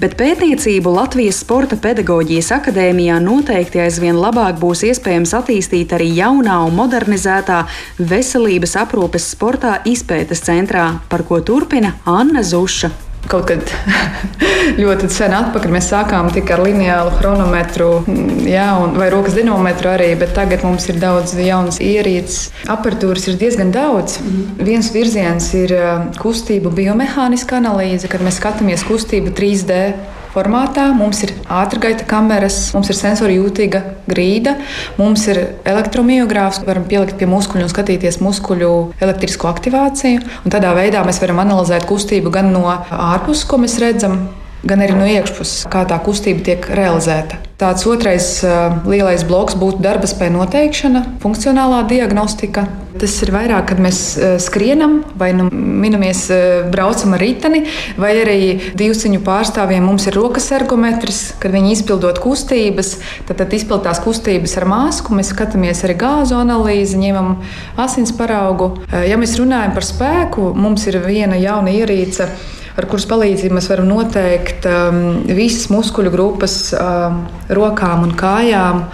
Bet 0.00 0.16
pētniecību 0.18 0.96
Latvijas 0.98 1.42
sporta 1.44 1.76
pedagoģija 1.76 1.98
Pedagoģijas 1.98 2.52
akadēmijā 2.54 3.16
noteikti 3.24 3.80
aizvien 3.82 4.16
labāk 4.20 4.60
būs 4.60 4.84
iespējams 4.86 5.32
attīstīt 5.38 5.94
arī 5.96 6.06
jaunā 6.16 6.60
un 6.66 6.76
modernizētā 6.78 7.58
veselības 7.98 8.76
aprūpes 8.84 9.26
sportā 9.34 9.74
izpētes 9.88 10.46
centrā, 10.46 10.86
par 11.10 11.26
ko 11.28 11.42
turpina 11.42 11.96
Anna 12.06 12.46
Zuša. 12.46 13.07
Kaut 13.28 13.48
kad 13.50 13.72
ļoti 14.82 15.08
sen 15.12 15.34
atpakaļ 15.36 15.72
mēs 15.74 15.90
sākām 15.90 16.30
tikai 16.32 16.54
ar 16.56 16.62
lineālu 16.64 17.14
chronometru, 17.18 17.88
jā, 18.48 18.68
un, 18.80 18.94
vai 19.00 19.10
rokas 19.12 19.36
dinometru 19.36 19.90
arī, 19.92 20.12
bet 20.20 20.32
tagad 20.36 20.64
mums 20.64 20.86
ir 20.88 21.00
daudz 21.02 21.34
jaunas 21.36 21.80
ierīces. 21.82 22.52
Aparatūras 22.70 23.26
ir 23.28 23.40
diezgan 23.40 23.72
daudz. 23.74 24.20
Mm. 24.22 24.46
Viens 24.68 24.92
virziens 24.94 25.50
ir 25.58 25.74
kustību 26.20 26.72
biomehāniska 26.78 27.58
analīze, 27.58 28.08
kad 28.08 28.24
mēs 28.24 28.40
skatāmies 28.40 28.86
kustību 28.88 29.34
3D 29.36 29.82
formātā. 30.34 30.88
Mums 30.96 31.22
ir 31.26 31.34
ātrgaita 31.52 32.06
kameras, 32.08 32.58
mums 32.76 32.90
ir 32.92 32.98
sensori 32.98 33.38
jūtīga 33.38 33.82
grīda, 34.08 34.56
mums 34.98 35.26
ir 35.30 35.42
elektromiogrāfs, 35.68 36.62
varam 36.66 36.88
pielikt 36.88 37.18
pie 37.20 37.28
muskuļu 37.30 37.66
un 37.66 37.72
skatīties 37.72 38.20
muskuļu 38.24 38.72
elektrisko 39.04 39.50
aktivāciju. 39.52 40.24
Un 40.44 40.54
tādā 40.54 40.74
veidā 40.78 41.04
mēs 41.06 41.22
varam 41.22 41.42
analizēt 41.44 41.88
kustību 41.88 42.34
gan 42.34 42.52
no 42.54 42.66
ārpuses, 42.68 43.46
ko 43.48 43.60
mēs 43.62 43.78
redzam, 43.82 44.26
gan 44.66 44.82
arī 44.82 44.96
no 44.98 45.06
iekšpuses, 45.06 45.66
kā 45.70 45.84
tā 45.88 45.98
kustība 46.02 46.42
tiek 46.46 46.66
realizēta. 46.74 47.42
Tāds 47.58 47.82
otrais 47.90 48.26
uh, 48.46 48.84
lielais 48.86 49.24
bloks 49.26 49.56
būtu 49.58 49.82
darba 49.82 50.06
spēja 50.06 50.30
noteikšana, 50.36 51.00
funkcionālā 51.22 51.80
diagnostika. 51.90 52.68
Tas 52.98 53.16
ir 53.22 53.32
vairāk, 53.34 53.64
kad 53.72 53.80
mēs 53.82 53.98
uh, 54.14 54.36
skrienam, 54.42 55.00
vai 55.18 55.32
nu 55.34 55.48
minamies, 55.50 56.20
uh, 56.30 56.68
braucam 56.70 57.16
ar 57.16 57.22
riteni, 57.22 57.64
vai 57.98 58.12
arī 58.20 58.36
divciņu 58.78 59.24
pārstāvjiem 59.26 59.88
mums 59.90 60.06
ir 60.06 60.14
rokas 60.18 60.46
ergometrs, 60.54 61.18
kad 61.42 61.54
viņi 61.54 61.74
izpildot 61.74 62.20
kustības, 62.22 62.92
tad, 63.26 63.40
tad 63.42 63.56
izpildās 63.58 63.98
kustības 64.06 64.54
ar 64.62 64.68
masku. 64.70 65.18
Mēs 65.18 65.32
skatāmies 65.34 65.82
arī 65.86 65.98
gāzu 65.98 66.38
analīzi, 66.38 67.00
ņemam 67.02 67.40
asins 67.74 68.14
paraugu. 68.14 68.76
Ja 69.06 69.18
mēs 69.18 69.34
runājam 69.38 69.74
par 69.74 69.86
spēku, 69.86 70.52
mums 70.54 70.86
ir 70.86 71.02
viena 71.02 71.38
jauna 71.42 71.74
ierīce 71.74 72.30
ar 72.78 72.86
kuras 72.86 73.06
palīdzību 73.10 73.56
mēs 73.58 73.68
varam 73.72 73.88
noteikt 73.90 74.66
um, 74.70 75.00
visas 75.26 75.66
muskuļu 75.72 76.12
grupas, 76.14 76.56
um, 76.78 77.24
rokām 77.58 78.04
un 78.06 78.14
kājām, 78.18 78.84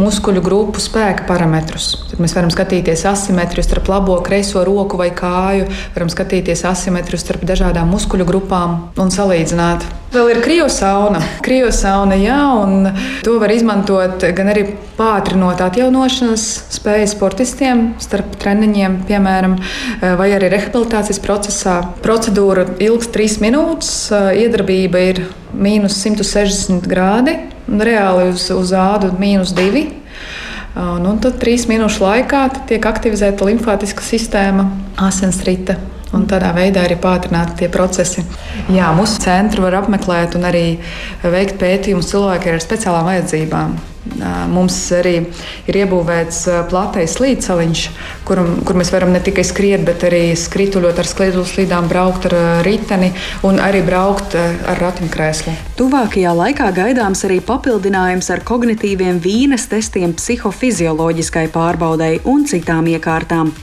muskuļu 0.00 0.44
grupu 0.44 0.82
spēka 0.82 1.26
parametrus. 1.28 1.90
Tad 2.10 2.22
mēs 2.24 2.36
varam 2.36 2.52
skatīties 2.54 3.04
asimetriju 3.10 3.66
starp 3.66 3.90
labo, 3.92 4.16
kreiso 4.24 4.64
roku 4.64 5.00
vai 5.00 5.10
kāju, 5.16 5.68
varam 5.96 6.12
skatīties 6.12 6.64
asimetriju 6.70 7.20
starp 7.20 7.44
dažādām 7.48 7.92
muskuļu 7.92 8.28
grupām 8.28 8.80
un 9.00 9.12
salīdzināt. 9.12 9.84
Vēl 10.14 10.28
ir 10.30 10.38
kriosauna. 10.44 11.18
Kriosauna, 11.42 12.14
jā, 12.14 12.36
un 12.62 12.84
to 13.26 13.32
var 13.42 13.50
izmantot 13.50 14.22
gan 14.36 14.50
arī 14.52 14.62
pātrinot 14.94 15.58
atjaunošanas 15.64 16.44
spēju 16.76 17.08
sportistiem 17.10 17.80
starp 17.98 18.36
treniņiem, 18.38 19.00
piemēram, 19.08 19.56
vai 20.20 20.28
arī 20.36 20.52
rehabilitācijas 20.52 21.18
procesā. 21.24 21.80
Procedūra 22.04 22.62
ilgs 22.86 23.10
trīs 23.16 23.40
minūtes, 23.42 23.90
iedarbība 24.38 25.02
ir 25.08 25.24
mīnus 25.50 25.98
160 26.04 26.86
grādi, 26.86 27.34
un 27.66 27.82
reāli 27.82 28.28
uz, 28.36 28.46
uz 28.54 28.70
ādu 28.78 29.10
mīnus 29.18 29.50
2. 29.58 29.82
Un, 30.78 31.10
un 31.10 31.18
tad 31.26 31.40
trīs 31.42 31.66
minūšu 31.70 32.06
laikā 32.06 32.44
tiek 32.70 32.86
aktivizēta 32.86 33.50
limfātiska 33.50 34.06
sistēma, 34.06 34.68
asinsrite 35.10 35.80
un 36.12 36.26
tādā 36.30 36.52
veidā 36.56 36.84
arī 36.84 36.98
pātrināt 37.00 37.56
tie 37.58 37.70
procesi. 37.72 38.26
Jā, 38.74 38.92
mūsu 38.96 39.22
centru 39.24 39.64
var 39.64 39.80
apmeklēt 39.80 40.36
un 40.38 40.46
arī 40.50 40.66
veikt 41.22 41.58
pētījumus 41.62 42.12
cilvēkiem 42.12 42.58
ar 42.58 42.64
speciālām 42.68 43.10
vajadzībām. 43.12 43.76
Mums 44.52 44.76
arī 44.92 45.14
ir 45.64 45.76
iebūvēts 45.80 46.42
platais 46.68 47.14
slīdceliņš, 47.16 47.84
kur, 48.28 48.42
kur 48.68 48.76
mēs 48.76 48.90
varam 48.92 49.14
ne 49.14 49.20
tikai 49.24 49.44
skriet, 49.48 49.80
bet 49.86 50.04
arī 50.04 50.34
skrituļot 50.36 50.98
ar 51.00 51.08
slīdām, 51.08 51.88
braukt 51.88 52.28
ar 52.28 52.36
riteni 52.66 53.14
un 53.48 53.56
arī 53.64 53.80
braukt 53.86 54.36
ar 54.36 54.80
ratiņkrēslu. 54.82 55.54
Tuvākajā 55.80 56.34
laikā 56.36 56.68
gaidāms 56.76 57.24
arī 57.24 57.38
papildinājums 57.44 58.28
ar 58.34 58.44
kognitīviem 58.44 59.22
vīnes 59.24 59.64
testiem, 59.72 60.12
psihofizioloģiskai 60.12 61.46
pārbaudei 61.54 62.20
un 62.28 62.44
citām 62.50 62.90
iekārtām. 62.92 63.54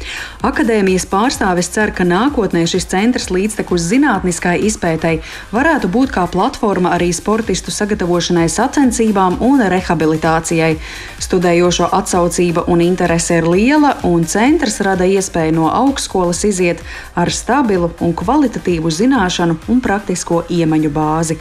Akadēmijas 0.41 1.05
pārstāvis 1.11 1.69
cer, 1.69 1.93
ka 1.93 2.01
nākotnē 2.07 2.65
šis 2.65 2.89
centrs 2.89 3.29
līdztekus 3.29 3.85
zinātniskai 3.93 4.57
izpētei 4.65 5.19
varētu 5.53 5.93
būt 5.93 6.17
kā 6.17 6.25
platforma 6.33 6.95
arī 6.97 7.13
sportistu 7.13 7.69
sagatavošanai 7.69 8.49
sacensībām 8.49 9.37
un 9.45 9.61
rehabilitācijai 9.69 10.30
kvalifikācijai. 10.31 10.79
Studējošo 11.21 11.89
atsaucība 11.91 12.65
un 12.67 12.81
interese 12.81 13.37
ir 13.39 13.47
liela, 13.47 13.97
un 14.03 14.25
centrs 14.25 14.81
rada 14.81 15.05
iespēju 15.05 15.53
no 15.55 15.69
augstskolas 15.69 16.43
iziet 16.45 16.81
ar 17.15 17.31
stabilu 17.31 17.91
un 17.99 18.13
kvalitatīvu 18.13 18.89
zināšanu 18.89 19.59
un 19.67 19.81
praktisko 19.81 20.45
iemaņu 20.49 20.89
bāzi. 20.91 21.37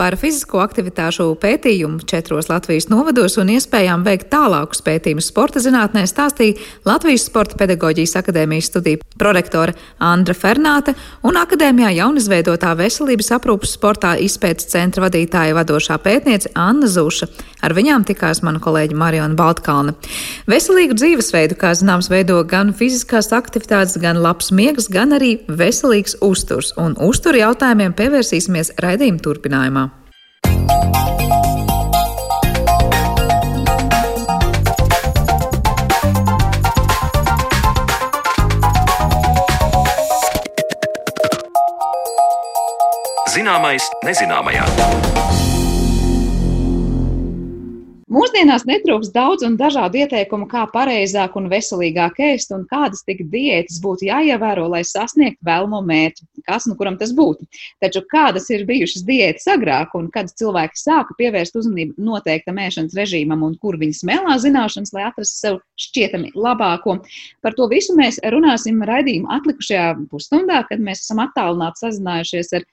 Par 0.00 0.14
fizisko 0.16 0.62
aktivitāšu 0.64 1.26
pētījumu 1.42 2.06
četros 2.08 2.46
Latvijas 2.48 2.86
novados 2.88 3.34
un 3.36 3.50
iespējām 3.52 4.00
veikt 4.06 4.30
tālākus 4.32 4.80
pētījumus 4.86 5.26
sporta 5.28 5.60
zinātnē 5.60 6.06
stāstīja 6.08 6.56
Latvijas 6.88 7.26
Sporta 7.28 7.58
pedagoģijas 7.60 8.16
akadēmijas 8.22 8.70
studiju 8.70 9.02
prorektore 9.20 9.74
Andra 10.00 10.32
Fernāte 10.32 10.94
un 11.20 11.36
akadēmijā 11.36 11.90
jaunizveidotā 11.98 12.72
veselības 12.80 13.28
aprūpas 13.36 13.74
sportā 13.76 14.14
izpētes 14.24 14.70
centra 14.72 15.04
vadītāja 15.04 15.58
vadošā 15.60 16.00
pētniece 16.00 16.54
Anna 16.56 16.88
Zūša. 16.88 17.28
Ar 17.60 17.76
viņām 17.76 18.08
tikās 18.08 18.40
mana 18.40 18.56
kolēģa 18.64 18.96
Mariona 18.96 19.36
Baltkalne. 19.36 19.92
Veselīgu 20.48 20.96
dzīvesveidu, 20.96 21.60
kā 21.60 21.74
zināms, 21.76 22.08
veido 22.08 22.40
gan 22.48 22.72
fiziskās 22.72 23.28
aktivitātes, 23.36 24.00
gan 24.00 24.24
labs 24.24 24.48
miegs, 24.48 24.88
gan 24.88 25.12
arī 25.20 25.34
veselīgs 25.44 26.16
uzturs, 26.24 26.72
un 26.80 26.96
uzturu 26.96 27.44
jautājumiem 27.44 27.92
pievērsīsimies 28.00 28.78
raidījuma 28.80 29.26
turpinājumā. 29.28 29.89
Zināmais 43.30 43.84
nezināmajā. 44.02 44.64
Mūsdienās 48.10 48.64
netrūks 48.66 49.12
daudz 49.14 49.44
un 49.46 49.54
dažādu 49.54 50.00
ieteikumu, 50.00 50.48
kā 50.50 50.64
pareizāk 50.72 51.36
un 51.38 51.44
veselīgāk 51.52 52.18
ēst, 52.26 52.50
un 52.56 52.64
kādas 52.66 53.04
tik 53.06 53.20
diētas 53.30 53.76
būtu 53.84 54.08
jāievēro, 54.08 54.64
lai 54.72 54.80
sasniegtu 54.88 55.46
vēlamo 55.46 55.78
mērķi, 55.86 56.26
kas 56.48 56.66
nu 56.66 56.74
kuram 56.80 56.96
tas 56.98 57.12
būtu. 57.14 57.46
Taču 57.78 58.02
kādas 58.10 58.50
ir 58.50 58.66
bijušas 58.66 59.06
diētas 59.06 59.46
agrāk, 59.54 59.94
un 59.94 60.10
kad 60.10 60.32
cilvēki 60.34 60.82
sāka 60.82 61.14
pievērst 61.20 61.60
uzmanību 61.62 62.02
noteiktam 62.02 62.58
ēšanas 62.64 62.98
režīmam, 62.98 63.46
un 63.46 63.54
kur 63.62 63.78
viņi 63.78 64.00
smēlā 64.00 64.40
zināšanas, 64.42 64.90
lai 64.96 65.06
atrastu 65.06 65.38
sev 65.44 65.62
šķietami 65.78 66.34
labāko. 66.34 66.98
Par 67.46 67.54
to 67.54 67.70
visu 67.70 67.94
mēs 67.94 68.18
runāsim 68.34 68.82
raidījuma 68.90 69.38
atlikušajā 69.38 69.86
pusstundā, 70.10 70.64
kad 70.66 70.82
mēs 70.82 71.06
esam 71.06 71.22
attālināti 71.28 71.86
sazinājušies 71.86 72.56
ar 72.58 72.66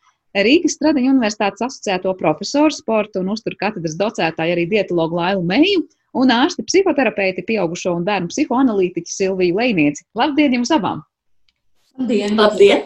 Rīgas 0.46 0.76
Stradiņa 0.78 1.14
Universitātes 1.16 1.64
asociēto 1.66 2.14
profesoru, 2.20 2.74
sporta 2.76 3.22
un 3.22 3.32
uzturu 3.34 3.58
katedras 3.60 3.96
docētāju, 4.00 4.58
arī 4.58 4.66
dietologu 4.70 5.18
Lailu 5.18 5.46
Meiju 5.48 5.86
un 6.18 6.34
ārsti 6.34 6.66
psihoterapeiti, 6.68 7.46
pieaugušo 7.48 7.96
un 7.98 8.06
bērnu 8.08 8.30
psihoanalītiķi 8.34 9.14
Silviju 9.14 9.58
Leinieci. 9.58 10.06
Labdien 10.18 10.60
jums 10.60 10.74
abām! 10.74 11.02
Labdien! 11.98 12.38
Labdien. 12.38 12.86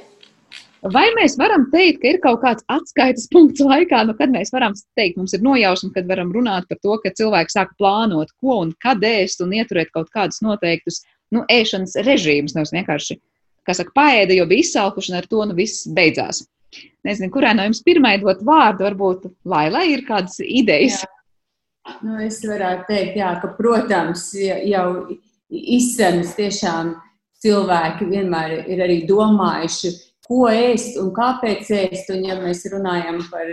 Vai 0.81 1.05
mēs 1.13 1.35
varam 1.37 1.67
teikt, 1.69 1.99
ka 2.01 2.09
ir 2.09 2.17
kaut 2.23 2.39
kāds 2.41 2.65
atskaites 2.73 3.27
punkts 3.29 3.61
laikā, 3.61 3.99
nu, 4.07 4.15
kad 4.17 4.31
mēs 4.33 4.49
varam 4.53 4.73
teikt, 4.97 5.19
mums 5.19 5.35
ir 5.37 5.43
nojausma, 5.45 5.91
kad 5.93 6.07
varam 6.09 6.31
runāt 6.33 6.65
par 6.71 6.79
to, 6.81 6.95
ka 7.03 7.11
cilvēks 7.19 7.53
sāk 7.53 7.75
plānot, 7.77 8.31
ko 8.41 8.63
un 8.63 8.71
kad 8.81 9.03
ēst 9.05 9.43
un 9.45 9.53
ieturēt 9.53 9.91
kaut 9.93 10.09
kādus 10.15 10.41
noteiktus 10.41 11.03
nu, 11.29 11.43
ēšanas 11.53 11.99
režīmus. 12.07 12.55
Nevis 12.57 12.73
vienkārši, 12.73 13.19
kā 13.67 13.77
saka, 13.77 13.93
paēda, 13.93 14.33
jo 14.39 14.47
bija 14.49 14.65
izsalkuši, 14.65 15.13
un 15.13 15.19
ar 15.21 15.29
to 15.29 15.45
nu 15.51 15.59
viss 15.59 15.85
beidzās. 15.85 16.41
Nezinu, 17.07 17.31
kurai 17.33 17.55
no 17.57 17.65
jums 17.67 17.81
pirmai 17.85 18.17
dot 18.21 18.43
vārdu, 18.45 18.85
varbūt 18.87 19.27
Lailai 19.49 19.87
ir 19.93 20.05
kādas 20.07 20.37
idejas. 20.43 21.01
Jā. 21.01 21.97
Nu, 22.05 22.19
es 22.21 22.37
varētu 22.45 22.85
teikt, 22.91 23.17
jā, 23.17 23.31
ka, 23.41 23.49
protams, 23.57 24.27
jau 24.37 24.85
izsmeļs 25.49 26.35
tiešām 26.37 26.93
cilvēki 27.41 28.07
vienmēr 28.11 28.59
ir 28.69 28.83
arī 28.85 29.01
domājuši 29.09 29.95
ko 30.31 30.47
ēst 30.47 30.99
un 31.01 31.11
kāpēc 31.15 31.71
ēst. 31.75 32.11
Un, 32.15 32.25
ja 32.29 32.37
mēs 32.39 32.63
runājam 32.71 33.19
par 33.31 33.49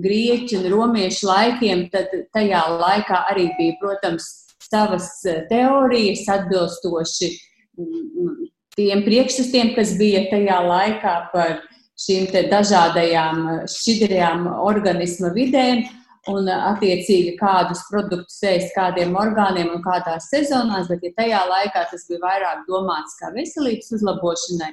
grieķu 0.00 0.60
un 0.60 0.70
romiešu 0.72 1.28
laikiem, 1.30 1.86
tad 1.92 2.10
tajā 2.34 2.62
laikā 2.80 3.24
arī 3.30 3.50
bija, 3.58 3.76
protams, 3.82 4.30
savas 4.70 5.12
teorijas 5.50 6.26
atbilstoši 6.30 7.30
mm, 7.78 8.34
tiem 8.76 9.02
priekšstatiem, 9.06 9.74
kas 9.78 9.96
bija 9.98 10.26
tajā 10.30 10.60
laikā 10.66 11.14
par 11.32 11.58
šīm 12.00 12.28
dažādajām 12.50 13.48
šķidrajām 13.70 14.46
organisma 14.64 15.32
vidēm. 15.36 15.88
Un, 16.28 16.44
attiecīgi, 16.52 17.30
kādus 17.38 17.80
produktus 17.88 18.42
ēst, 18.44 18.74
kādiem 18.74 19.14
orgāniem 19.16 19.70
un 19.72 19.80
kādās 19.80 20.26
sezonās, 20.28 20.90
bet 20.90 21.06
ja 21.06 21.10
tajā 21.16 21.38
laikā 21.48 21.86
tas 21.88 22.04
bija 22.10 22.20
vairāk 22.20 22.66
domāts 22.66 23.16
kā 23.16 23.30
veselības 23.32 23.88
uzlabošanai, 23.96 24.68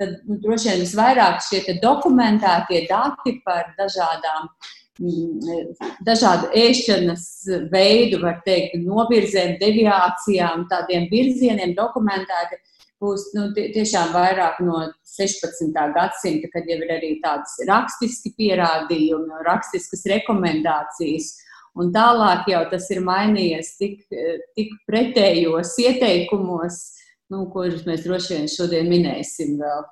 tad 0.00 0.18
nu, 0.28 0.36
droši 0.44 0.68
vien 0.68 0.82
visvairāk 0.84 1.40
šie 1.46 1.78
dokumentētie 1.80 2.82
dati 2.90 3.38
par 3.46 3.72
dažādām 3.78 4.50
mm, 5.00 5.72
dažādu 6.04 6.52
ēšanas 6.66 7.26
veidu, 7.72 8.20
var 8.24 8.42
teikt, 8.44 8.76
novirzēm, 8.84 9.56
deviācijām, 9.60 10.68
tādiem 10.68 11.08
virzieniem 11.12 11.72
dokumentēti 11.80 12.60
būs 13.00 13.30
nu, 13.36 13.48
tiešām 13.56 14.12
vairāk 14.14 14.60
no 14.64 14.82
16. 15.16 15.70
gadsimta, 15.94 16.50
kad 16.52 16.68
jau 16.68 16.78
ir 16.80 16.94
arī 16.96 17.12
tādas 17.24 17.56
rakstiski 17.68 18.34
pierādījumi, 18.38 19.44
rakstiskas 19.46 20.04
rekomendācijas. 20.14 21.32
Un 21.78 21.92
tālāk 21.94 22.48
jau 22.50 22.64
tas 22.72 22.88
ir 22.90 23.02
mainījies 23.06 23.76
tik, 23.78 24.02
tik 24.58 24.74
pretējos 24.90 25.76
ieteikumos, 25.78 26.80
nu, 27.30 27.46
kurus 27.54 27.86
mēs 27.86 28.04
droši 28.04 28.36
vien 28.36 28.50
šodien 28.50 28.90
minēsim 28.90 29.56
vēl. 29.60 29.86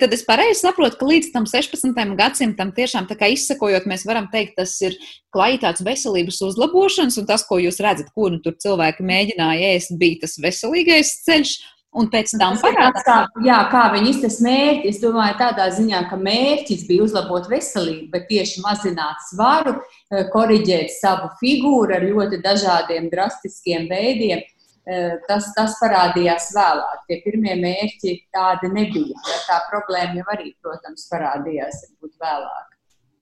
Tad 0.00 0.12
es 0.12 0.20
pareizi 0.26 0.60
saprotu, 0.60 0.98
ka 1.00 1.06
līdz 1.08 1.30
tam 1.32 1.46
16. 1.48 1.96
gadsimtam 2.18 2.72
tiešām 2.76 3.06
tā 3.08 3.16
kā 3.16 3.30
izsakojot, 3.32 3.86
mēs 3.88 4.04
varam 4.04 4.26
teikt, 4.32 4.58
tas 4.58 4.74
ir 4.84 4.96
klaitāts 5.32 5.84
veselības 5.84 6.42
uzlabošanas, 6.44 7.16
un 7.20 7.28
tas, 7.28 7.46
ko 7.48 7.56
jūs 7.62 7.80
redzat, 7.84 8.10
ko 8.12 8.28
nu 8.34 8.42
tur 8.44 8.58
cilvēki 8.60 9.06
mēģināja 9.08 9.70
ēst, 9.78 9.96
bija 10.00 10.26
tas 10.26 10.36
veselīgais 10.44 11.14
ceļš. 11.24 11.54
Un 11.94 12.08
pēc 12.10 12.32
tam 12.40 12.56
parādās, 12.58 13.04
kā, 13.06 13.16
jā, 13.46 13.58
kā 13.70 13.84
viņi 13.92 14.08
iztas 14.10 14.40
mērķi. 14.42 14.90
Es 14.90 14.98
domāju, 15.02 15.36
tādā 15.38 15.68
ziņā, 15.76 16.00
ka 16.10 16.18
mērķis 16.18 16.82
bija 16.88 17.04
uzlabot 17.06 17.46
veselību, 17.52 18.08
bet 18.10 18.26
tieši 18.32 18.64
mazināt 18.64 19.22
svaru, 19.28 19.76
eh, 20.10 20.24
koriģēt 20.32 20.90
savu 20.96 21.30
figūru 21.38 21.94
ar 21.94 22.02
ļoti 22.02 22.42
dažādiem 22.42 23.06
drastiskiem 23.14 23.86
veidiem. 23.92 24.42
Eh, 24.84 25.16
tas, 25.28 25.46
tas 25.56 25.78
parādījās 25.80 26.50
vēlāk. 26.52 27.06
Tie 27.08 27.22
pirmie 27.24 27.54
mērķi 27.62 28.18
tādi 28.34 28.68
nebija. 28.74 29.16
Tā 29.46 29.62
problēma 29.70 30.18
jau 30.18 30.26
arī, 30.34 30.50
protams, 30.60 31.06
parādījās 31.12 31.86
vēlāk. 32.02 32.73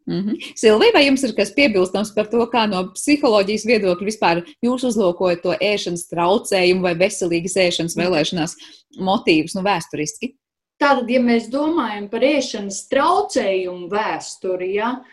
Mm 0.07 0.21
-hmm. 0.21 0.53
Silvija, 0.57 0.93
vai 0.95 1.07
jums 1.07 1.23
ir 1.23 1.35
kas 1.37 1.55
piebilstams 1.55 2.15
par 2.15 2.27
to, 2.27 2.43
kā 2.51 2.67
no 2.67 2.89
psiholoģijas 2.95 3.67
viedokļa 3.67 4.07
vispār 4.11 4.43
jūs 4.63 4.85
uzlūkojat 4.91 5.43
to 5.43 5.55
ēšanas 5.55 6.09
traucējumu 6.11 6.83
vai 6.83 6.95
veselīgas 6.95 7.57
ēšanas 7.57 7.97
vēlēšanās 7.97 8.57
motīvus, 8.99 9.55
nu, 9.55 9.63
vēsturiski? 9.63 10.35
Tātad, 10.83 11.07
ja 11.11 11.21
mēs 11.23 11.47
domājam 11.47 12.09
par 12.11 12.25
ēšanas 12.27 12.89
traucējumu 12.91 13.87
vēsturi, 13.93 14.73
ja, 14.75 15.05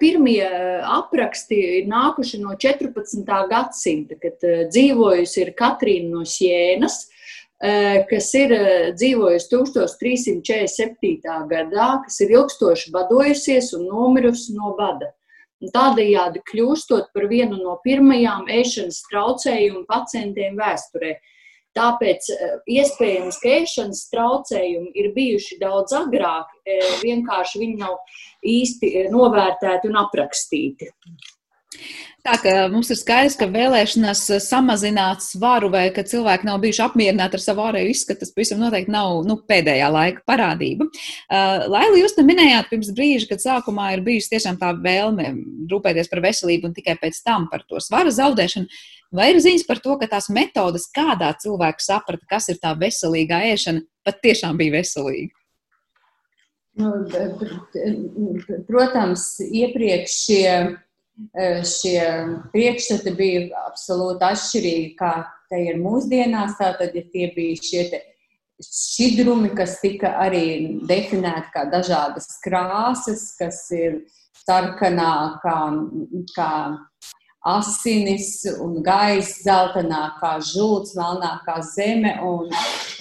pirmie 0.00 0.42
apraksti 0.82 1.60
ir 1.78 1.86
nākuši 1.86 2.40
no 2.42 2.56
14. 2.58 3.22
gadsimta, 3.50 4.18
kad 4.18 4.42
dzīvojusi 4.72 5.40
ir 5.40 5.54
Katrīna 5.54 6.10
no 6.10 6.24
Sienas, 6.24 7.04
kas 8.10 8.28
ir 8.34 8.50
dzīvojusi 8.98 9.48
1347. 9.52 11.20
gadā, 11.48 11.88
kas 12.04 12.16
ir 12.20 12.34
ilgstoši 12.34 12.90
badojusies 12.92 13.70
un 13.78 13.86
nomirusi 13.88 14.56
no 14.56 14.74
bada. 14.78 15.12
Tādējādi 15.72 16.42
kļūstot 16.50 17.12
par 17.14 17.28
vienu 17.30 17.56
no 17.60 17.78
pirmajām 17.84 18.50
ēšanas 18.52 19.04
traucējumu 19.08 19.84
pacientiem 19.88 20.58
vēsturē. 20.58 21.14
Tāpēc 21.74 22.28
eh, 22.30 22.50
iespējams, 22.76 23.40
ka 23.42 23.52
ēšanas 23.60 24.04
traucējumi 24.12 24.92
ir 25.00 25.10
bijuši 25.16 25.58
daudz 25.62 25.94
agrāk, 25.98 26.52
eh, 26.66 26.84
vienkārši 27.02 27.62
viņi 27.62 27.78
nav 27.80 27.96
īsti 28.46 28.90
eh, 29.00 29.08
novērtēti 29.10 29.90
un 29.90 29.98
aprakstīti. 30.04 30.92
Tā 32.24 32.38
ka 32.40 32.52
mums 32.72 32.88
ir 32.88 32.96
skaidrs, 32.96 33.34
ka 33.36 33.44
vēlēšanās 33.52 34.22
samazināt 34.46 35.20
svaru 35.20 35.68
vai 35.68 35.90
ka 35.92 36.06
cilvēki 36.08 36.46
nav 36.48 36.62
bijuši 36.62 36.80
apmierināti 36.86 37.36
ar 37.36 37.42
savu 37.44 37.60
ārēju 37.66 37.90
izskatu, 37.92 38.22
tas 38.22 38.30
pavisam 38.32 38.62
noteikti 38.62 38.94
nav 38.94 39.18
nu, 39.28 39.36
pēdējā 39.44 39.90
laika 39.92 40.22
parādība. 40.24 40.86
Uh, 40.88 41.66
Laila, 41.68 41.98
jūs 42.00 42.16
te 42.16 42.24
minējāt 42.24 42.70
pirms 42.70 42.88
brīža, 42.96 43.28
kad 43.28 43.44
sākumā 43.44 43.90
ir 43.92 44.04
bijusi 44.06 44.32
tiešām 44.32 44.56
tā 44.62 44.70
vēlme 44.72 45.34
rūpēties 45.68 46.08
par 46.08 46.22
veselību 46.24 46.70
un 46.70 46.76
tikai 46.78 46.94
pēc 47.02 47.18
tam 47.26 47.44
par 47.52 47.66
to 47.68 47.82
svara 47.84 48.14
zaudēšanu. 48.16 48.72
Vai 49.14 49.28
ir 49.34 49.42
ziņas 49.44 49.66
par 49.68 49.82
to, 49.84 49.98
ka 50.00 50.08
tās 50.16 50.30
metodas, 50.32 50.88
kādā 50.96 51.28
cilvēks 51.44 51.90
saprata, 51.92 52.24
kas 52.30 52.48
ir 52.48 52.56
tā 52.62 52.72
veselīgā 52.80 53.42
ēšana, 53.50 53.84
pat 54.00 54.24
tiešām 54.24 54.56
bija 54.62 54.78
veselīga? 54.78 55.36
Nu, 56.80 56.90
protams, 58.66 59.28
iepriekš 59.44 60.16
šie, 60.24 60.56
šie 61.68 62.00
priekšstati 62.52 63.12
bija 63.14 63.44
absolūti 63.68 64.26
atšķirīgi, 64.26 64.90
kā 64.98 65.12
te 65.50 65.60
ir 65.68 65.78
mūsdienās. 65.82 66.56
Tātad, 66.58 66.96
ja 66.96 67.04
tie 67.12 67.30
bija 67.36 67.60
šie 67.62 67.84
šķidrumi, 68.64 69.52
kas 69.58 69.78
tika 69.82 70.14
arī 70.24 70.44
definēti 70.88 71.54
kā 71.54 71.64
dažādas 71.70 72.28
krāsas, 72.44 73.32
kas 73.38 73.64
ir 73.74 74.02
sarkanā, 74.44 75.40
kā, 75.42 75.58
kā 76.34 76.50
asinis 77.44 78.44
un 78.60 78.78
gaisa, 78.84 79.36
zeltainā 79.44 80.02
kā 80.20 80.38
žults, 80.40 80.94
melnā 80.96 81.34
kā 81.44 81.58
zeme 81.74 82.14
un, 82.24 82.48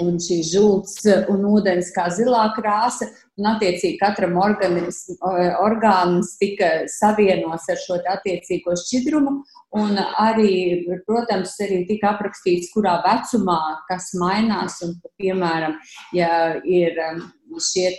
un 0.04 0.18
šī 0.20 0.42
žults 0.52 1.00
un 1.32 1.46
ūdens 1.54 1.94
kā 1.96 2.10
zilā 2.12 2.50
krāsa. 2.58 3.08
Un, 3.40 3.48
attiecīgi, 3.50 3.98
katram 3.98 4.36
orgāns 4.38 6.36
tika 6.38 6.84
savienots 6.92 7.66
ar 7.72 7.80
šo 7.82 7.98
attiecīgo 8.14 8.76
šķidrumu. 8.78 9.40
Un 9.80 9.98
arī, 10.22 10.84
protams, 11.08 11.56
arī 11.66 11.80
tika 11.90 12.12
aprakstīts, 12.14 12.70
kurā 12.76 13.00
vecumā 13.02 13.58
kas 13.88 14.12
mainās. 14.22 14.78
Un, 14.86 15.00
piemēram, 15.18 15.80
ja 16.14 16.60
ir 16.62 17.00
um, 17.08 17.26
šie 17.58 17.90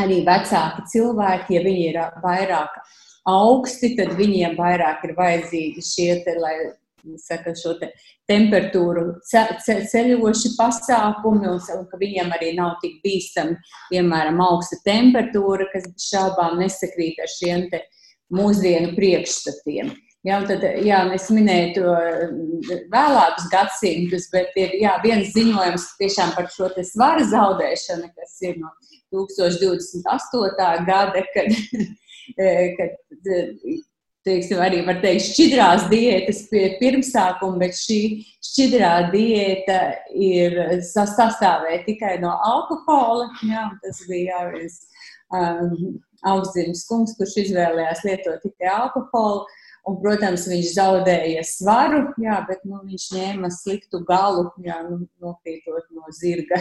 arī 0.00 0.22
vecāki 0.24 0.86
cilvēki, 0.94 1.58
ja 1.58 1.66
viņi 1.66 1.88
ir 1.90 2.00
vairāk 2.24 2.80
augsti, 3.28 3.94
tad 3.98 4.14
viņiem 4.18 4.56
vairāk 4.58 5.04
ir 5.06 5.16
vajadzīgi 5.18 5.84
šie, 5.86 6.08
te, 6.24 6.36
lai 6.42 6.56
saka, 7.18 7.54
šo 7.58 7.74
te 7.80 7.90
temperatūru 8.30 9.18
ce, 9.26 9.42
ce, 9.64 9.78
ceļoši 9.90 10.52
pasākumi, 10.58 11.50
un 11.50 11.88
ka 11.90 11.98
viņiem 12.00 12.30
arī 12.36 12.52
nav 12.58 12.76
tik 12.82 13.00
bīstami, 13.04 13.58
piemēram, 13.90 14.40
augsta 14.44 14.78
temperatūra, 14.86 15.68
kas 15.72 15.88
šaubām 16.10 16.60
nesakrīt 16.62 17.20
ar 17.22 17.30
šiem 17.30 17.68
te 17.72 17.82
mūsdienu 18.32 18.94
priekšstatiem. 18.96 19.92
Jā, 20.22 20.36
tad, 20.46 20.62
jā, 20.86 21.00
es 21.16 21.24
minēju 21.34 21.72
to 21.80 22.74
vēlākus 22.92 23.48
gadsimtus, 23.50 24.28
bet 24.30 24.54
ir 24.54 24.76
jā, 24.78 24.92
viens 25.02 25.32
ziņojums 25.34 25.88
tiešām 25.98 26.30
par 26.36 26.46
šo 26.54 26.68
svara 26.86 27.24
zaudēšanu, 27.26 28.06
kas 28.14 28.36
ir 28.46 28.60
no 28.62 28.70
1028. 29.10 30.86
gada, 30.86 31.24
kad 31.34 31.50
kad 32.78 33.00
teiksim, 34.26 34.60
arī 34.62 34.82
var 34.86 35.00
teikt, 35.02 35.26
šķidrās 35.32 35.88
diētas 35.90 36.44
pirmsākuma, 36.80 37.58
bet 37.62 37.76
šī 37.78 37.98
šķidrā 38.44 38.92
diēta 39.14 39.80
ir 40.14 40.58
sastāvē 40.86 41.82
tikai 41.86 42.18
no 42.22 42.34
alkohola. 42.46 43.30
Jā, 43.48 43.68
tas 43.82 44.04
bija 44.08 44.36
jā, 44.36 44.44
viens 44.54 44.78
um, 45.34 45.98
augstzīmes 46.32 46.86
kungs, 46.88 47.16
kurš 47.18 47.40
izvēlējās 47.46 48.06
lietot 48.06 48.46
tikai 48.46 48.70
alkoholu. 48.76 49.44
Un, 49.90 49.96
protams, 49.98 50.44
viņš 50.46 50.76
zaudēja 50.76 51.40
svaru, 51.42 52.04
jā, 52.22 52.36
bet 52.46 52.60
nu, 52.62 52.78
viņš 52.86 53.08
ņēma 53.16 53.48
sliktu 53.50 53.98
galu, 54.06 54.44
jā, 54.62 54.76
nu, 54.86 55.00
nokrītot 55.18 55.88
no 55.90 56.06
zirga. 56.14 56.60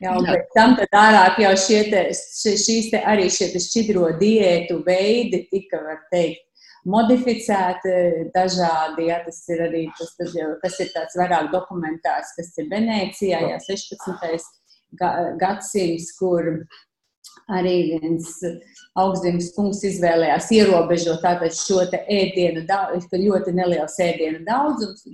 Jā, 0.00 0.14
un 0.16 0.26
pēc 0.26 0.52
tam 0.56 0.76
ārāk 0.78 1.40
jau 1.44 1.54
šie 1.64 1.80
te, 1.92 2.04
šīs 2.14 2.90
te 2.92 3.02
arī 3.06 3.28
šie 3.32 3.50
te 3.52 3.62
šķidro 3.62 4.10
diētu 4.20 4.80
veidi 4.86 5.44
tika, 5.50 5.82
var 5.84 6.00
teikt, 6.12 6.46
modificēti 6.88 7.96
dažādi. 8.34 9.08
Ja, 9.10 9.20
tas 9.24 9.42
ir 9.52 9.64
arī 9.68 9.86
tas, 9.98 10.14
tas, 10.18 10.36
jau, 10.36 10.52
tas 10.62 10.78
ir 10.82 10.92
tāds 10.94 11.18
vairāk 11.20 11.50
dokumentārs, 11.54 12.34
kas 12.38 12.54
ir 12.60 12.70
Venecijā, 12.72 13.42
jā, 13.52 13.58
16. 13.68 14.48
gadsimts, 15.40 16.12
kur 16.18 16.54
arī 17.50 17.76
viens 18.00 18.30
augstzemes 18.98 19.52
kungs 19.54 19.82
izvēlējās 19.86 20.50
ierobežot 20.54 21.22
tātad 21.22 21.54
šo 21.54 21.84
te 21.90 22.00
ēdienu, 22.10 22.64
ļoti 22.66 23.54
neliels 23.54 23.98
ēdienu 24.02 24.42
daudzums, 24.46 25.04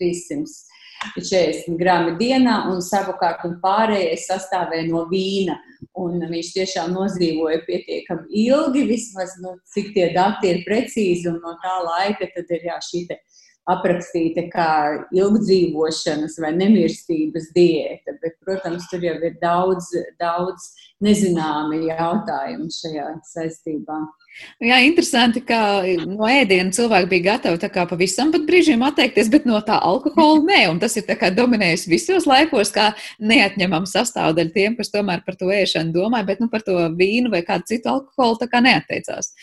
300 0.00 0.69
40 1.16 1.78
gramu 1.80 2.14
dienā, 2.20 2.56
un 2.70 2.82
savukārt 2.84 3.44
un 3.48 3.56
pārējais 3.62 4.26
sastāvēja 4.28 4.88
no 4.90 5.06
vīna. 5.10 5.56
Un 5.96 6.20
viņš 6.28 6.52
tiešām 6.54 6.92
nodzīvoja 6.92 7.62
pietiekami 7.66 8.28
ilgi, 8.44 8.84
vismaz 8.88 9.38
nu, 9.40 9.54
cik 9.72 9.94
tie 9.96 10.10
dati 10.14 10.52
ir 10.52 10.62
precīzi, 10.66 11.26
un 11.30 11.40
no 11.40 11.56
tā 11.62 11.78
laika 11.86 12.28
tad 12.34 12.52
ir 12.52 12.68
jā, 12.68 12.76
šī 12.84 13.06
aprakstīta 13.68 14.46
kā 14.52 14.70
ilgdzīvošanas 15.14 16.38
vai 16.42 16.52
nemirstības 16.56 17.50
diēta. 17.56 18.16
Bet, 18.22 18.38
protams, 18.44 18.86
tur 18.90 19.04
jau 19.04 19.16
ir 19.20 19.36
daudz, 19.42 19.90
daudz 20.20 20.70
nezināmi 21.04 21.84
jautājumi 21.90 22.70
šajā 22.74 23.12
saistībā. 23.30 24.00
Jā, 24.62 24.78
interesanti, 24.86 25.42
ka 25.44 25.82
no 26.06 26.28
ēdiena 26.30 26.72
cilvēki 26.72 27.08
bija 27.10 27.26
gatavi 27.32 27.86
pavisam 27.90 28.30
pat 28.32 28.44
brīžiem 28.46 28.84
atteikties, 28.86 29.30
bet 29.32 29.48
no 29.48 29.58
tā 29.66 29.80
alkohola 29.82 30.44
nē. 30.46 30.60
Tas 30.80 30.96
ir 30.96 31.08
dominējis 31.36 31.88
visos 31.90 32.28
laikos, 32.30 32.70
kā 32.72 32.92
neatņemama 33.18 33.90
sastāvdaļa 33.90 34.54
tiem, 34.54 34.76
kas 34.78 34.92
tomēr 34.94 35.24
par 35.26 35.36
to 35.40 35.50
ēšanu 35.52 35.92
domāja, 35.96 36.28
bet 36.30 36.44
nu, 36.44 36.48
par 36.52 36.62
to 36.66 36.78
vīnu 36.96 37.32
vai 37.32 37.42
kādu 37.46 37.74
citu 37.74 37.90
alkoholu 37.90 38.38
neatteicās. 38.68 39.34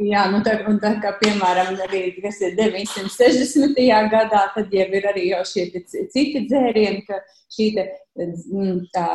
Jā, 0.00 0.22
nu 0.32 0.38
tā, 0.40 0.54
un 0.70 0.78
tā 0.80 0.94
kā, 1.02 1.10
piemēram, 1.20 1.74
arī, 1.84 2.06
kas 2.22 2.38
ir 2.40 2.54
960. 2.56 3.76
gadā, 4.08 4.46
tad 4.54 4.72
jau 4.72 4.86
ir 4.88 5.08
arī 5.10 5.26
jau 5.28 5.42
šie 5.44 5.66
citi 5.84 6.46
dzērieni, 6.48 7.02
ka 7.04 7.18
šī 7.52 7.66
te, 7.76 7.84
mm, 8.16 8.78
tā, 8.94 9.08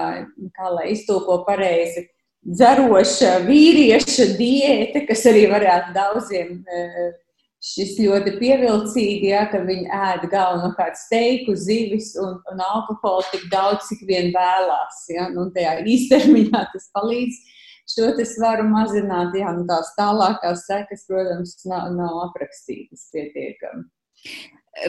kā 0.53 0.69
lai 0.75 0.91
iztūko 0.93 1.39
pareizi, 1.47 2.05
dzeroša 2.45 3.39
vīrieša 3.47 4.29
diēta, 4.37 5.01
kas 5.09 5.25
arī 5.31 5.47
varētu 5.49 5.97
daudziem 5.97 6.53
e, 6.61 7.09
šis 7.57 7.97
ļoti 7.97 8.37
pievilcīgi, 8.37 9.31
ja, 9.33 9.47
ka 9.49 9.65
viņi 9.65 9.89
ēd 9.89 10.29
galvenokārt 10.29 11.01
steiku, 11.01 11.57
zivis 11.57 12.13
un, 12.21 12.37
un 12.53 12.61
alkoholu 12.63 13.25
tik 13.33 13.49
daudz, 13.49 13.89
cik 13.89 14.05
vien 14.05 14.29
vēlās. 14.35 15.07
Ja, 15.09 15.25
nu, 15.33 15.49
tajā 15.57 15.79
īstermiņā 15.89 16.67
tas 16.69 16.91
palīdz 16.93 17.41
šo 17.91 18.11
svaru 18.27 18.67
mazināt, 18.69 19.35
jā, 19.37 19.51
nu 19.55 19.65
tās 19.69 19.93
tālākās 19.97 20.65
sekas, 20.67 21.05
protams, 21.09 21.57
nav, 21.69 21.89
nav 21.95 22.21
aprakstītas 22.27 23.09
pietiekami. 23.13 23.87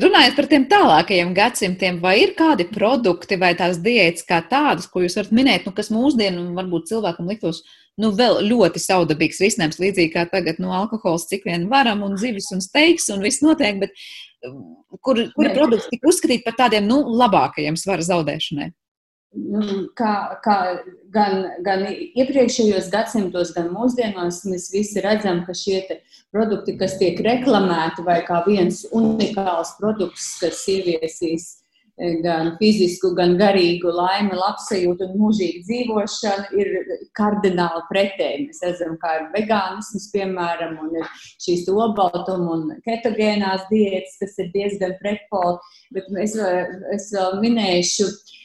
Runājot 0.02 0.34
par 0.37 0.46
tiem 0.50 0.64
tālākajiem 0.68 1.30
gadsimtiem, 1.37 1.98
vai 2.02 2.18
ir 2.20 2.34
kādi 2.37 2.66
produkti 2.68 3.38
vai 3.40 3.54
tās 3.56 3.78
diētas 3.80 4.26
kā 4.28 4.42
tādas, 4.44 4.88
ko 4.90 5.00
jūs 5.00 5.16
varat 5.16 5.32
minēt, 5.32 5.64
nu, 5.64 5.72
kas 5.76 5.88
mūsdienu 5.94 6.50
varbūt 6.58 6.90
cilvēkam 6.90 7.30
liktos 7.30 7.62
nu, 7.96 8.11
vēl 8.18 8.42
ļoti 8.50 8.82
saudabīgs 8.82 9.40
risinājums, 9.40 9.80
līdzīgi 9.80 10.12
kā 10.12 10.26
tagad 10.28 10.61
nu, 10.61 10.74
alkohols, 10.76 11.24
cik 11.30 11.48
vien 11.48 11.64
varam, 11.72 12.04
un 12.04 12.18
zivis 12.20 12.50
un 12.52 12.61
steiks, 12.64 13.08
un 13.14 13.24
viss 13.24 13.40
notiek, 13.44 13.80
bet 13.80 13.96
um, 14.44 14.61
kur, 15.00 15.22
kuri 15.32 15.54
produkti 15.56 15.96
tika 15.96 16.12
uzskatīti 16.12 16.44
par 16.44 16.58
tādiem 16.61 16.84
nu, 16.90 17.00
labākajiem 17.22 17.78
svara 17.80 18.04
zaudēšanai? 18.04 18.68
Nu, 19.37 19.61
kā, 19.93 20.41
kā 20.41 20.57
gan, 21.12 21.43
gan 21.64 21.85
iepriekšējos 21.91 22.88
gadsimtos, 22.93 23.53
gan 23.53 23.69
mūsdienās, 23.75 24.41
mēs 24.49 24.71
visi 24.73 25.03
redzam, 25.05 25.43
ka 25.45 25.53
šie 25.53 25.83
produkti, 26.33 26.79
kas 26.81 26.97
tiek 27.01 27.21
reklamēti, 27.27 28.05
vai 28.07 28.23
kā 28.25 28.41
viens 28.47 28.87
unikāls 28.88 29.75
produkts, 29.77 30.31
kas 30.41 30.62
ieviesīs 30.73 31.45
e, 32.01 32.14
gan 32.25 32.55
fizisku, 32.57 33.11
gan 33.19 33.37
garīgu 33.37 33.93
laimi, 33.93 34.33
labsajūtu 34.33 35.11
un 35.11 35.21
mūžīgu 35.21 35.61
dzīvošanu, 35.69 36.49
ir 36.64 36.73
kardināli 37.21 37.85
pretēji. 37.93 38.49
Mēs 38.49 38.64
redzam, 38.64 38.97
kā 39.05 39.12
ir 39.19 39.29
vegānisms, 39.37 40.09
piemēram, 40.17 40.79
un 40.87 40.97
ir 41.03 41.12
šīs 41.45 41.69
obaltuma 41.69 42.57
un 42.57 42.67
ketogēnās 42.88 43.69
diētas, 43.69 44.17
kas 44.25 44.41
ir 44.41 44.51
diezgan 44.57 44.97
pretpoli, 45.05 45.61
bet 45.93 46.09
es 46.25 46.41
es 46.97 47.12
vēl 47.12 47.43
minēšu 47.45 48.09
Eh, 48.09 48.38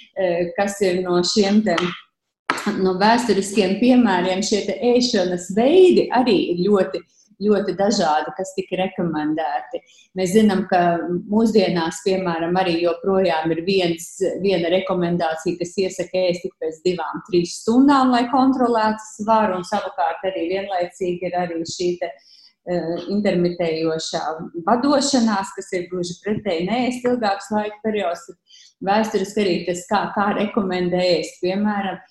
kas 0.58 0.80
ir 0.86 1.02
no 1.06 1.20
šiem 1.26 1.62
te, 1.66 1.76
no 2.84 2.96
vēsturiskiem 3.00 3.80
piemēriem, 3.82 4.44
šie 4.46 4.64
ēšanas 4.94 5.50
veidi 5.58 6.08
arī 6.16 6.36
ir 6.54 6.64
ļoti, 6.68 7.02
ļoti 7.44 7.76
dažādi, 7.76 8.34
kas 8.38 8.54
tika 8.56 8.80
rekomendēti. 8.84 9.82
Mēs 10.18 10.36
zinām, 10.36 10.64
ka 10.70 10.82
mūsdienās, 11.32 12.04
piemēram, 12.06 12.56
arī 12.62 12.78
joprojām 12.84 13.52
ir 13.56 13.64
viens, 13.68 14.12
viena 14.44 14.70
rekomendācija, 14.74 15.58
kas 15.60 15.74
iesaka 15.82 16.28
ēst 16.30 16.46
tik 16.46 16.54
pēc 16.62 16.84
divām, 16.86 17.24
trīs 17.30 17.58
stundām, 17.64 18.14
lai 18.14 18.28
kontrolētu 18.32 19.10
svaru, 19.16 19.58
un 19.60 19.68
savukārt 19.68 20.24
arī 20.30 20.48
vienlaicīgi 20.54 21.32
ir 21.32 21.40
arī 21.42 21.64
šī 21.68 21.90
te, 22.00 22.12
uh, 22.14 22.30
intermitējošā 23.12 24.24
vadošanās, 24.68 25.52
kas 25.58 25.74
ir 25.76 25.90
gluži 25.92 26.16
pretēji 26.24 26.68
neēst 26.70 27.08
ilgāks 27.10 27.52
laika 27.52 27.82
periods, 27.84 28.30
vēsturiski 28.84 29.44
arī 29.44 29.56
tas, 29.68 29.86
kā, 29.90 30.06
kā 30.16 30.32
rekomendējas, 30.38 31.38
piemēram, 31.44 32.02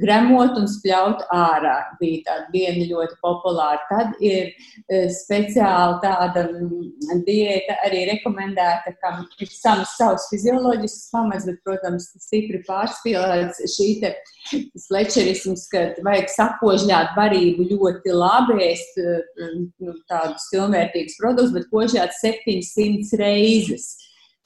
gremot 0.00 0.56
un 0.56 0.66
spļaut 0.70 1.26
ārā. 1.34 1.74
Bija 2.00 2.22
tāda 2.26 2.46
viena 2.54 2.86
ļoti 2.88 3.18
populāra. 3.22 3.82
Tad 3.90 4.14
ir 4.24 4.48
e, 4.48 5.02
speciāli 5.12 5.98
tāda 6.04 6.46
mm, 6.48 7.20
diēta 7.26 7.76
arī 7.86 8.06
rekomendēta, 8.12 8.94
kam 9.02 9.26
ir 9.42 9.52
savs, 9.52 9.92
savs 9.98 10.28
fizioloģisks 10.32 11.10
pamats, 11.12 11.48
bet, 11.48 11.60
protams, 11.66 12.08
stipri 12.24 12.62
pārspīlēts 12.68 13.62
šī 13.76 13.90
te 14.02 14.14
slečerisms, 14.86 15.66
ka 15.72 15.84
vajag 16.06 16.32
sakožļāt 16.32 17.12
barību 17.18 17.68
ļoti 17.74 18.16
labi, 18.16 18.58
ēst 18.70 19.00
e, 19.02 19.20
nu, 19.84 19.96
tādus 20.08 20.48
pilnvērtīgus 20.54 21.20
produktus, 21.20 21.54
bet 21.56 21.70
kožļāt 21.74 22.16
700 22.22 23.20
reizes 23.20 23.92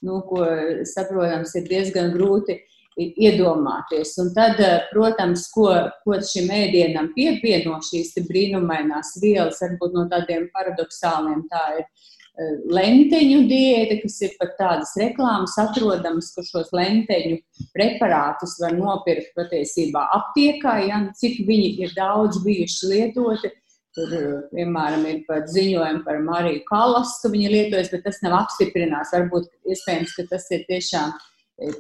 nu, 0.07 0.21
ko, 0.29 0.45
saprotams, 0.89 1.55
ir 1.61 1.69
diezgan 1.71 2.13
grūti 2.15 2.61
iedomāties. 3.01 4.17
Un 4.19 4.33
tad, 4.35 4.61
eh, 4.61 4.87
protams, 4.93 5.49
ko, 5.55 5.69
ko 6.05 6.21
šim 6.21 6.51
ēdienam 6.53 7.13
pievieno 7.15 7.79
šīs 7.85 8.15
brīnumainās 8.29 9.17
vielas, 9.23 9.61
varbūt 9.63 9.95
no 9.95 10.07
tādiem 10.11 10.49
paradoxāliem, 10.55 11.45
tā 11.51 11.63
ir 11.79 11.85
eh, 11.85 12.57
lenteņu 12.67 13.47
diēta, 13.49 14.01
kas 14.03 14.21
ir 14.23 14.35
pat 14.41 14.57
tādas 14.59 14.93
reklāmas 14.99 15.57
atrodamas, 15.61 16.33
kur 16.35 16.45
šos 16.45 16.73
lenteņu 16.77 17.39
preparātus 17.77 18.59
var 18.61 18.77
nopirkt 18.77 19.33
patiesībā 19.39 20.07
aptiekā, 20.19 20.77
ja, 20.89 21.01
cik 21.17 21.45
viņi 21.47 21.73
ir 21.87 21.97
daudz 21.97 22.43
bijuši 22.45 22.95
lietoti 22.95 23.55
Tur, 23.99 24.13
piemēram, 24.53 25.03
ir 25.11 25.23
pat 25.27 25.49
ziņojumi 25.51 26.05
par 26.05 26.21
Mariju 26.23 26.61
Kalas, 26.69 27.17
ka 27.23 27.31
viņa 27.33 27.49
lietojas, 27.51 27.91
bet 27.91 28.05
tas 28.07 28.21
nav 28.23 28.37
apstiprināts. 28.45 29.11
Varbūt 29.17 29.49
iespējams, 29.67 30.15
ka 30.15 30.29
tas 30.31 30.47
ir 30.55 30.63
tiešām, 30.69 31.17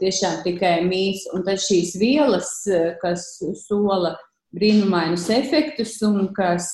tiešām 0.00 0.40
tikai 0.42 0.80
mīs. 0.88 1.22
Un 1.36 1.46
tad 1.46 1.62
šīs 1.62 1.94
vielas, 2.00 2.50
kas 3.04 3.28
sola 3.62 4.16
brīnumainus 4.58 5.28
efektus 5.30 5.94
un 6.02 6.32
kas 6.34 6.72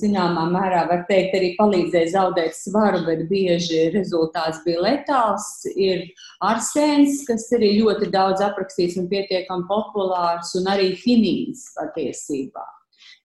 zināmā 0.00 0.46
mērā, 0.50 0.86
var 0.88 1.04
teikt, 1.10 1.36
arī 1.36 1.52
palīdzēja 1.58 2.14
zaudēt 2.16 2.56
svaru, 2.56 3.04
bet 3.06 3.26
bieži 3.30 3.90
rezultāts 3.94 4.64
bija 4.64 4.80
letāls, 4.88 5.46
ir 5.76 6.08
arsēns, 6.48 7.26
kas 7.28 7.46
arī 7.60 7.76
ļoti 7.82 8.10
daudz 8.10 8.42
aprakstīts 8.48 8.96
un 8.96 9.12
pietiekami 9.12 9.68
populārs, 9.68 10.56
un 10.58 10.72
arī 10.72 10.94
hinīns 11.04 11.68
patiesībā. 11.76 12.64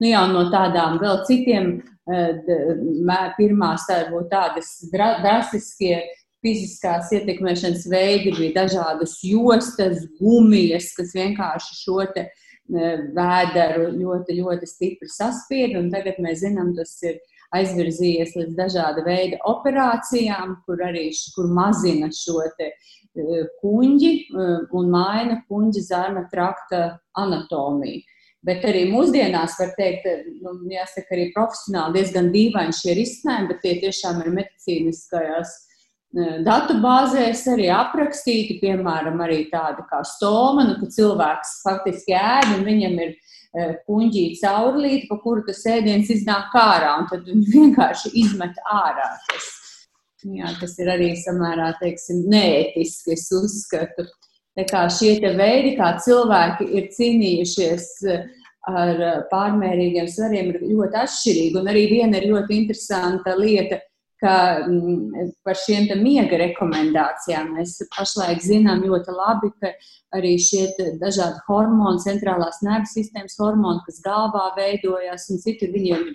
Nu, 0.02 0.10
jā, 0.10 0.26
no 0.28 0.48
tādām 0.52 0.98
vēl 1.00 1.22
citiem, 1.28 1.76
eh, 2.12 2.40
pirmās 3.38 3.88
varbūt 3.88 4.28
tādas 4.32 4.72
drastiskie 4.92 6.02
fiziskās 6.44 7.14
ietekmēšanas 7.16 7.86
veidi 7.90 8.34
bija 8.36 8.66
dažādas 8.66 9.16
jostas, 9.24 10.04
gumijas, 10.20 10.92
kas 10.98 11.16
vienkārši 11.16 11.78
šo 11.80 12.02
te 12.12 12.26
eh, 12.28 13.06
vēderu 13.16 13.94
ļoti, 13.96 14.36
ļoti 14.42 14.68
stipri 14.68 15.08
saspieda. 15.10 15.80
Tagad 15.94 16.20
mēs 16.20 16.44
zinām, 16.44 16.74
tas 16.76 16.98
ir 17.08 17.22
aizvirzījies 17.56 18.36
līdz 18.36 18.58
dažāda 18.58 19.06
veida 19.06 19.40
operācijām, 19.48 20.58
kur 20.68 20.84
arī 20.84 21.08
kur 21.38 21.48
mazina 21.56 22.12
šo 22.12 22.44
te 22.60 22.74
eh, 22.74 23.48
kuģi 23.64 24.12
un 24.76 24.92
maina 24.92 25.40
kuģa 25.48 25.88
zarna 25.88 26.28
trakta 26.34 26.84
anatomiju. 27.16 28.04
Bet 28.46 28.66
arī 28.70 28.84
mūsdienās 28.92 29.56
var 29.58 29.72
teikt, 29.78 30.06
nu, 30.44 30.58
jāsaka, 30.70 31.08
arī 31.16 31.30
profesionāli 31.34 32.00
diezgan 32.00 32.28
dīvaini 32.34 32.76
šie 32.78 32.94
risinājumi, 33.00 33.50
bet 33.50 33.64
tie 33.64 33.78
tiešām 33.82 34.22
ir 34.22 34.34
medicīniskajās 34.36 35.56
datubāzēs 36.46 37.42
arī 37.52 37.68
aprakstīti, 37.74 38.60
piemēram, 38.62 39.20
arī 39.26 39.46
tāda 39.52 39.84
kā 39.90 40.00
stoma, 40.08 40.64
nu, 40.68 40.78
ka 40.80 40.88
cilvēks 40.94 41.58
faktiski 41.66 42.16
ēd 42.16 42.54
un 42.56 42.64
viņam 42.68 43.00
ir 43.04 43.16
puņģīta 43.88 44.40
caurlīte, 44.46 45.10
pa 45.10 45.20
kuru 45.24 45.46
tas 45.48 45.62
ēdiens 45.72 46.12
iznāk 46.12 46.56
ārā, 46.60 46.96
un 47.02 47.10
tad 47.12 47.28
viņi 47.28 47.52
vienkārši 47.56 48.14
izmet 48.24 48.60
ārā. 48.72 49.10
Tas, 49.32 49.50
jā, 50.24 50.52
tas 50.60 50.78
ir 50.80 50.92
arī 50.96 51.12
samērā, 51.20 51.74
teiksim, 51.82 52.26
neētiski, 52.32 53.16
es 53.16 53.28
uzskatu. 53.36 54.08
Šie 54.56 55.18
veidi, 55.36 55.76
kā 55.76 55.98
cilvēki 56.00 56.70
ir 56.80 56.86
cīnījušies 56.96 57.88
ar 58.72 59.02
pārmērīgiem 59.30 60.08
svariem, 60.08 60.54
ir 60.54 60.62
ļoti 60.64 61.02
atšķirīgi. 61.02 61.60
Un 61.60 61.68
arī 61.74 61.84
viena 61.92 62.22
ir 62.22 62.30
ļoti 62.32 62.56
interesanta 62.62 63.36
lieta, 63.36 63.82
ka 64.26 64.36
mm, 64.66 65.34
par 65.46 65.58
šiem 65.62 65.92
miega 66.02 66.40
rekomendācijām 66.42 67.54
mēs 67.60 67.78
pašlaik 67.94 68.42
zinām 68.42 68.82
ļoti 68.88 69.14
labi, 69.14 69.52
ka 69.62 69.72
arī 70.16 70.36
šie 70.42 70.66
dažādi 71.02 71.44
hormoni, 71.48 72.02
centrālās 72.04 72.62
nervu 72.66 72.90
sistēmas 72.90 73.38
hormoni, 73.42 73.84
kas 73.86 74.02
galvā 74.06 74.48
veidojas, 74.58 75.28
un 75.30 75.42
citi 75.44 75.70
viņiem 75.74 76.08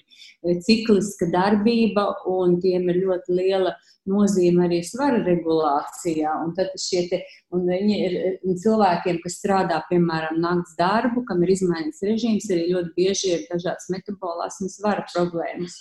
ir 0.51 0.59
cikliska 0.67 1.29
darbība, 1.31 2.07
un 2.33 2.59
tiem 2.65 2.89
ir 2.91 3.03
ļoti 3.05 3.37
liela 3.37 3.77
nozīme 4.11 4.65
arī 4.67 4.81
svara 4.87 5.21
regulācijā. 5.27 6.33
Un 6.45 6.55
tad 6.57 6.75
šie 6.81 7.05
te, 7.13 7.23
un 7.55 7.69
viņi 7.69 7.99
ir 8.09 8.19
cilvēkiem, 8.65 9.21
kas 9.25 9.39
strādā, 9.43 9.83
piemēram, 9.91 10.41
nakts 10.43 10.75
darbu, 10.81 11.25
kam 11.29 11.45
ir 11.45 11.55
izmaiņas 11.57 12.05
režīms, 12.09 12.51
arī 12.51 12.71
ļoti 12.73 12.95
bieži 12.97 13.35
ir 13.37 13.49
dažādas 13.53 13.91
metabolās 13.93 14.59
un 14.65 14.73
svara 14.73 15.07
problēmas. 15.13 15.77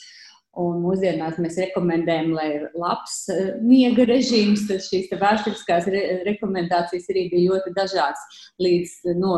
Un 0.58 0.80
mūsdienās 0.82 1.38
mēs 1.38 1.60
rekomendējam, 1.62 2.32
lai 2.34 2.48
ir 2.56 2.64
labs 2.74 3.22
eh, 3.30 3.54
miega 3.62 4.08
režīms. 4.10 4.66
Tad 4.70 4.82
šīs 4.82 5.12
vēsturiskās 5.14 5.88
re 5.94 6.02
rekomendācijas 6.26 7.06
arī 7.14 7.28
bija 7.30 7.54
ļoti 7.54 7.76
dažādas. 7.78 8.42
Līdz 8.64 8.96
eh, 9.06 9.18
no 9.22 9.36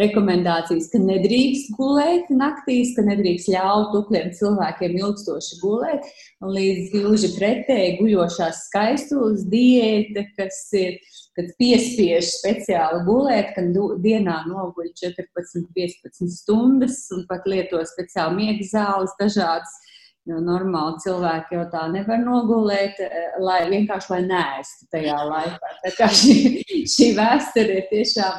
rekomendācijas, 0.00 0.88
ka 0.90 0.98
nedrīkst 1.02 1.74
gulēt 1.76 2.30
naktīs, 2.34 2.94
ka 2.96 3.04
nedrīkst 3.06 3.50
ļaut 3.52 3.92
tukliem 3.94 4.32
cilvēkiem 4.34 4.96
ilgstoši 4.98 5.60
gulēt, 5.60 6.08
līdz 6.42 6.90
gluži 6.96 7.30
pretēji 7.36 7.94
guļošās 8.00 8.64
skaistules 8.70 9.44
diēta, 9.52 10.26
kas 10.38 10.58
ir, 10.80 10.98
kad 11.38 11.52
piespiež 11.60 12.32
speciāli 12.40 13.04
gulēt, 13.06 13.54
kad 13.54 13.70
dienā 14.02 14.40
noguļ 14.48 14.90
14-15 15.04 16.32
stundas 16.40 17.04
un 17.14 17.26
pat 17.30 17.46
lieto 17.50 17.82
speciāli 17.94 18.40
miega 18.40 18.70
zāles 18.72 19.14
dažādas 19.20 19.82
Jo 20.24 20.38
normāli 20.40 21.02
cilvēki 21.04 21.58
jau 21.58 21.64
tā 21.68 21.82
nevar 21.92 22.22
nogulēt, 22.22 23.00
eh, 23.04 23.34
lai 23.44 23.66
vienkārši 23.68 24.10
lai 24.14 24.20
nēstu 24.24 24.86
tajā 24.94 25.18
laikā. 25.28 25.72
Tā 25.82 25.92
kā 25.98 26.08
šī, 26.08 26.64
šī 26.88 27.10
vēsture 27.18 27.76
ir 27.82 27.88
tiešām, 27.90 28.38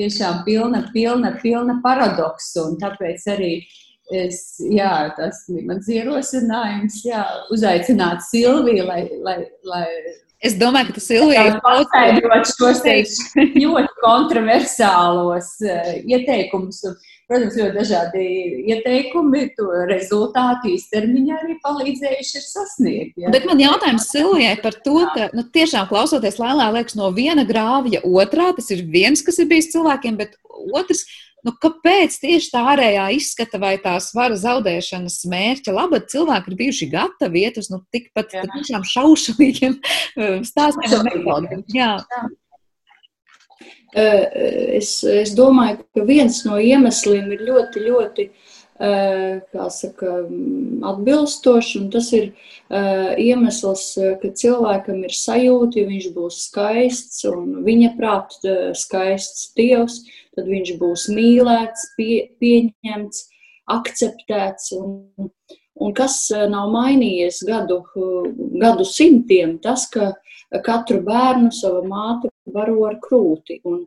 tiešām 0.00 0.40
pilna, 0.46 0.80
pilna, 0.94 1.34
pilna 1.42 1.76
paradoksu. 1.84 2.70
Un 2.70 2.78
tāpēc 2.80 3.26
arī 3.34 3.52
es, 4.14 4.40
jā, 4.72 4.94
tas 5.16 5.44
bija 5.48 5.68
mans 5.68 5.90
ierosinājums, 5.90 6.98
jā, 7.06 7.22
uzaicināt 7.54 8.24
Silviju, 8.26 8.88
lai, 8.88 9.04
lai, 9.24 9.38
lai 9.68 9.86
Es 10.40 10.54
domāju, 10.56 10.88
ka 10.88 10.96
tas 10.96 11.06
Silvija 11.10 11.58
paskaidrot 11.60 12.48
šos 12.48 12.78
ļoti 13.36 13.96
kontroversālos 14.00 15.56
uh, 15.66 15.90
ieteikumus. 16.00 16.80
Protams, 17.30 17.54
ļoti 17.60 17.76
dažādi 17.76 18.22
ieteikumi, 18.72 19.44
to 19.54 19.68
rezultātu 19.86 20.72
īstermiņā 20.72 21.36
arī 21.44 21.52
palīdzējuši 21.62 22.34
ir 22.40 22.42
sasniegt. 22.42 23.12
Ja? 23.22 23.30
Bet 23.30 23.46
man 23.46 23.60
jautājums 23.62 24.08
Silvijai 24.10 24.56
par 24.64 24.74
to, 24.82 24.96
ka 25.14 25.28
nu, 25.36 25.44
tiešām 25.54 25.86
klausoties 25.92 26.40
lēlā, 26.42 26.72
liekas, 26.74 26.96
no 26.98 27.12
viena 27.14 27.44
grāvja 27.46 28.00
otrā, 28.02 28.48
tas 28.56 28.72
ir 28.74 28.82
viens, 28.90 29.22
kas 29.22 29.38
ir 29.38 29.46
bijis 29.52 29.70
cilvēkiem, 29.76 30.18
bet 30.18 30.34
otrs 30.74 31.04
Nu, 31.46 31.54
kāpēc 31.56 32.18
tieši 32.20 32.52
tā 32.52 32.62
ārējā 32.74 33.06
izskata 33.16 33.60
vai 33.62 33.74
tā 33.80 33.94
svara 34.04 34.36
zaudēšanas 34.40 35.22
mērķa 35.30 35.72
labad 35.72 36.10
cilvēki 36.12 36.52
ir 36.52 36.58
bijuši 36.58 36.90
gatavi 36.92 37.46
iet 37.46 37.56
uz 37.60 37.70
nu, 37.72 37.80
tikpat 37.94 38.34
tiešām 38.34 38.84
šaušalīgiem 38.84 39.78
eh, 40.20 40.38
stāstiem 40.44 40.98
un 40.98 41.08
metodiem? 41.08 41.64
Jā. 41.72 41.94
Eh, 43.96 44.24
es, 44.78 45.00
es 45.02 45.34
domāju, 45.38 45.80
ka 45.96 46.06
viens 46.06 46.44
no 46.44 46.60
iemesliem 46.60 47.32
ir 47.32 47.48
ļoti, 47.48 47.86
ļoti 47.88 48.28
eh, 48.28 49.40
saka, 49.72 50.20
atbilstošs, 50.92 51.74
un 51.80 51.90
tas 51.92 52.12
ir 52.16 52.30
iemesls, 52.70 53.96
ka 54.20 54.28
cilvēkam 54.38 55.00
ir 55.08 55.16
sajūta, 55.16 55.80
ja 55.80 55.88
viņš 55.88 56.12
būs 56.14 56.44
skaists 56.50 57.24
un 57.32 57.64
viņa 57.66 57.96
prāt 57.96 58.36
skaists 58.78 59.50
dievs, 59.56 60.04
tad 60.40 60.48
viņš 60.48 60.76
būs 60.80 61.08
mīlēts, 61.12 61.90
pie, 61.98 62.14
pieņemts, 62.40 63.26
akceptēts. 63.70 64.72
Un, 64.78 65.28
un 65.80 65.94
kas 65.96 66.22
eh, 66.34 66.48
nav 66.50 66.72
mainījies 66.72 67.42
gadu, 67.48 67.82
gadu 68.60 68.88
simtiem, 68.88 69.58
tas, 69.62 69.86
ka 69.92 70.14
katru 70.66 71.02
bērnu 71.06 71.52
sava 71.54 71.84
māte 71.86 72.32
baro 72.50 72.88
ar 72.88 72.98
krūti. 73.04 73.60
Un, 73.68 73.84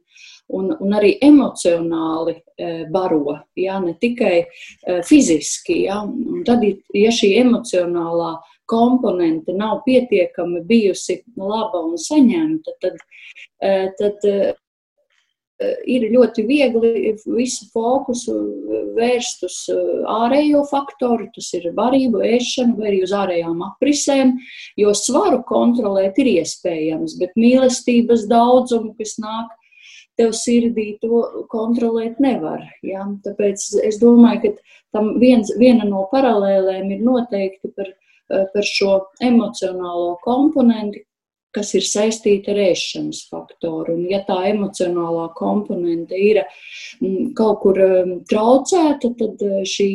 un, 0.53 0.71
un 0.77 0.95
arī 0.95 1.15
emocionāli 1.25 2.37
eh, 2.37 2.85
baro, 2.93 3.39
ja, 3.59 3.81
ne 3.83 3.97
tikai 3.99 4.39
eh, 4.43 5.03
fiziski. 5.07 5.83
Ja. 5.89 6.03
Un 6.05 6.45
tad, 6.47 6.63
ja 6.93 7.13
šī 7.13 7.33
emocionālā 7.41 8.35
komponente 8.69 9.51
nav 9.57 9.81
pietiekami 9.83 10.61
bijusi 10.69 11.19
laba 11.35 11.81
un 11.83 11.97
saņemta, 11.99 12.71
tad, 12.79 13.01
tad 13.99 14.23
ir 15.61 16.05
ļoti 16.11 16.45
viegli 16.47 17.13
visu 17.35 17.67
fokusu 17.73 18.35
vērst 18.97 19.43
uz 19.47 19.57
ārējo 20.09 20.63
faktoru, 20.69 21.29
tas 21.35 21.49
ir 21.57 21.69
barību, 21.77 22.23
ēšanu 22.25 22.77
vai 22.79 22.89
arī 22.91 23.01
uz 23.05 23.13
ārējām 23.15 23.61
aprisēm, 23.67 24.35
jo 24.79 24.93
svaru 24.97 25.43
kontrolēt 25.47 26.19
ir 26.23 26.31
iespējams, 26.39 27.17
bet 27.21 27.37
mīlestības 27.39 28.25
daudzumu, 28.31 28.93
kas 28.99 29.17
nāk 29.21 29.53
tev 30.19 30.33
sirdī, 30.37 30.93
to 31.01 31.45
kontrolēt 31.51 32.19
nevar. 32.21 32.65
Ja? 32.85 33.05
Tāpēc 33.25 33.65
es 33.85 33.99
domāju, 34.01 34.53
ka 34.53 34.97
tam 34.97 35.15
viens, 35.21 35.53
viena 35.57 35.87
no 35.89 36.05
paralēlēm 36.11 36.91
ir 36.93 37.01
noteikti 37.05 37.73
par, 37.77 37.89
par 38.29 38.67
šo 38.67 38.99
emocionālo 39.21 40.17
komponenti, 40.25 41.05
kas 41.55 41.73
ir 41.77 41.85
saistīta 41.87 42.53
ar 42.53 42.61
ēšanas 42.65 43.23
faktoru. 43.31 43.97
Un, 43.97 44.05
ja 44.11 44.23
tā 44.27 44.39
emocionālā 44.49 45.29
komponente 45.37 46.17
ir 46.17 46.41
mm, 46.43 47.33
kaut 47.37 47.61
kur 47.63 47.79
mm, 47.79 48.23
traucēta, 48.29 49.13
tad 49.19 49.43
eh, 49.47 49.63
šī 49.69 49.89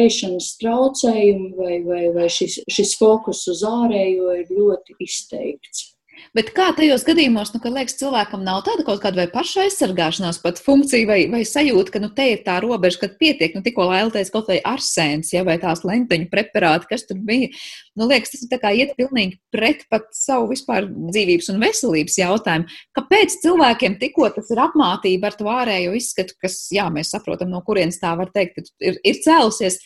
ēšanas 0.00 0.52
traucējumi 0.62 1.54
vai, 1.58 1.78
vai, 1.86 2.02
vai 2.14 2.28
šis, 2.32 2.60
šis 2.70 2.96
fokus 3.00 3.46
uz 3.50 3.64
ārējo 3.66 4.36
ir 4.38 4.52
ļoti 4.54 4.98
izteikts. 5.02 5.90
Bet 6.36 6.52
kā 6.54 6.68
tajos 6.76 7.02
gadījumos, 7.06 7.50
nu, 7.54 7.60
kad 7.62 7.74
liekas, 7.74 7.96
cilvēkam 7.98 8.44
nav 8.46 8.60
tāda 8.66 8.84
kaut 8.86 9.00
kāda 9.02 9.26
paša 9.32 9.64
aizsargāšanās 9.66 10.38
pat 10.44 10.60
funkcija 10.62 11.08
vai, 11.08 11.18
vai 11.32 11.40
sajūta, 11.48 11.94
ka 11.94 12.02
nu, 12.02 12.10
te 12.14 12.26
ir 12.32 12.42
tā 12.46 12.60
robeža, 12.62 13.00
kad 13.02 13.16
pietiek, 13.20 13.56
nu, 13.56 13.64
tikko 13.66 13.88
lēlties 13.90 14.32
kaut 14.34 14.50
vai 14.52 14.60
arsēns, 14.72 15.32
ja, 15.34 15.42
vai 15.46 15.56
tās 15.62 15.82
lenteņu 15.86 16.30
preparāti, 16.30 16.90
kas 16.92 17.06
tur 17.08 17.18
bija. 17.26 17.50
Nu, 17.98 18.06
liekas, 18.10 18.34
tas 18.34 18.46
ir 18.46 18.62
kā 18.62 18.72
iet 18.78 18.94
pilnīgi 18.98 19.40
pret 19.54 19.82
pat 19.90 20.06
savu 20.16 20.50
vispār 20.52 20.86
dzīvības 20.86 21.50
un 21.54 21.62
veselības 21.64 22.18
jautājumu. 22.22 22.80
Kāpēc 22.96 23.40
cilvēkiem 23.42 23.98
tikko 24.00 24.30
tas 24.38 24.54
ir 24.54 24.62
apmātība 24.62 25.30
ar 25.30 25.38
to 25.38 25.50
ārējo 25.50 25.98
izskatu, 25.98 26.38
kas, 26.42 26.62
jā, 26.74 26.86
mēs 26.94 27.10
saprotam, 27.16 27.50
no 27.50 27.64
kurienes 27.66 27.98
tā 28.02 28.14
var 28.18 28.30
teikt, 28.34 28.70
ir, 28.78 29.02
ir 29.02 29.22
cēlusies? 29.26 29.80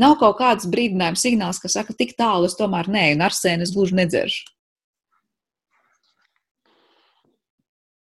Nav 0.00 0.16
kaut 0.20 0.38
kāds 0.38 0.68
brīdinājums 0.70 1.24
signāls, 1.24 1.58
kas 1.60 1.74
saka, 1.76 1.96
tik 1.96 2.14
tālu 2.18 2.48
es 2.48 2.56
tomēr 2.56 2.88
nē, 2.88 3.10
un 3.16 3.26
arsēnu 3.26 3.66
es 3.66 3.74
gluži 3.74 3.98
nedzeršu. 3.98 4.59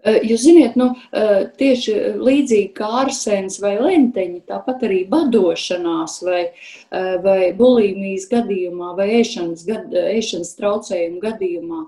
Jūs 0.00 0.46
zināt, 0.46 0.76
nu, 0.80 0.86
tieši 1.60 1.94
līdzīgi 2.16 2.70
kā 2.76 2.88
arsēns 3.02 3.58
vai 3.60 3.74
lenteņi, 3.76 4.46
tāpat 4.48 4.86
arī 4.88 5.02
badošanās 5.10 6.14
vai, 6.24 6.40
vai 7.24 7.50
bulimijas 7.56 8.24
gadījumā 8.30 8.94
vai 8.96 9.10
ēšanas, 9.18 9.66
gad, 9.68 9.92
ēšanas 9.92 10.54
traucējumu 10.56 11.20
gadījumā, 11.20 11.82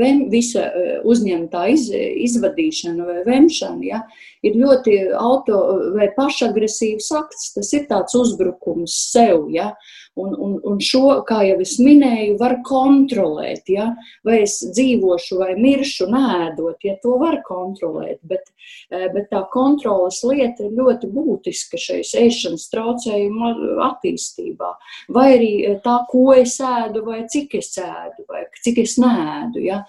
vem, 0.00 0.24
visa 0.34 0.66
uzņemtā 1.06 1.66
iz, 1.76 1.86
izvadīšana 1.94 3.06
vai 3.06 3.22
vemšana, 3.28 3.82
ja, 3.86 4.02
ir 4.44 4.58
ļoti 4.58 4.98
auto 5.14 5.60
vai 5.94 6.10
pašagresīvs 6.16 7.12
akts. 7.20 7.52
Tas 7.54 7.70
ir 7.76 7.86
tāds 7.90 8.18
uzbrukums 8.18 8.98
sev, 9.14 9.46
ja, 9.54 9.72
Un, 10.14 10.34
un, 10.38 10.52
un 10.62 10.76
šo, 10.78 11.08
kā 11.26 11.40
jau 11.42 11.56
es 11.64 11.72
minēju, 11.82 12.36
var 12.38 12.60
kontrolēt. 12.66 13.66
Ja? 13.66 13.88
Vai 14.26 14.44
es 14.44 14.60
dzīvošu 14.62 15.40
vai 15.40 15.56
miršu 15.58 16.06
nēdot, 16.12 16.86
ja 16.86 16.94
to 17.02 17.16
var 17.18 17.40
kontrolēt, 17.46 18.20
bet, 18.22 18.48
bet 18.90 19.28
tā 19.32 19.44
kontrolas 19.52 20.22
lieta 20.26 20.66
ir 20.66 20.76
ļoti 20.78 21.10
būtiska 21.14 21.80
šajā 21.80 22.24
ēšanas 22.24 22.68
traucējuma 22.72 23.52
attīstībā. 23.90 24.72
Vai 25.14 25.28
arī 25.36 25.52
tā, 25.84 26.00
ko 26.10 26.30
es 26.36 26.58
ēdu, 26.60 27.04
vai 27.06 27.24
cik 27.30 27.58
es 27.60 27.74
ēdu, 27.80 28.26
vai 28.30 28.46
cik 28.64 28.82
es 28.84 28.98
nēdu. 29.02 29.64
Ja? 29.64 29.84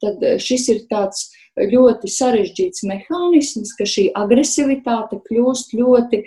Tad 0.00 0.22
šis 0.40 0.70
ir 0.72 0.86
tāds 0.90 1.26
ļoti 1.56 2.08
sarežģīts 2.12 2.84
mehānisms, 2.88 3.72
ka 3.76 3.86
šī 3.88 4.08
agresivitāte 4.16 5.20
kļūst 5.28 5.74
ļoti, 5.76 6.22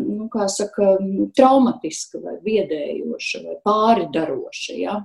nu, 0.00 0.28
saka, 0.52 0.94
traumatiska 1.36 2.20
vai 2.24 2.38
biedējoša 2.44 3.42
vai 3.44 3.58
pāridaroša. 3.68 4.78
Ja? 4.80 5.00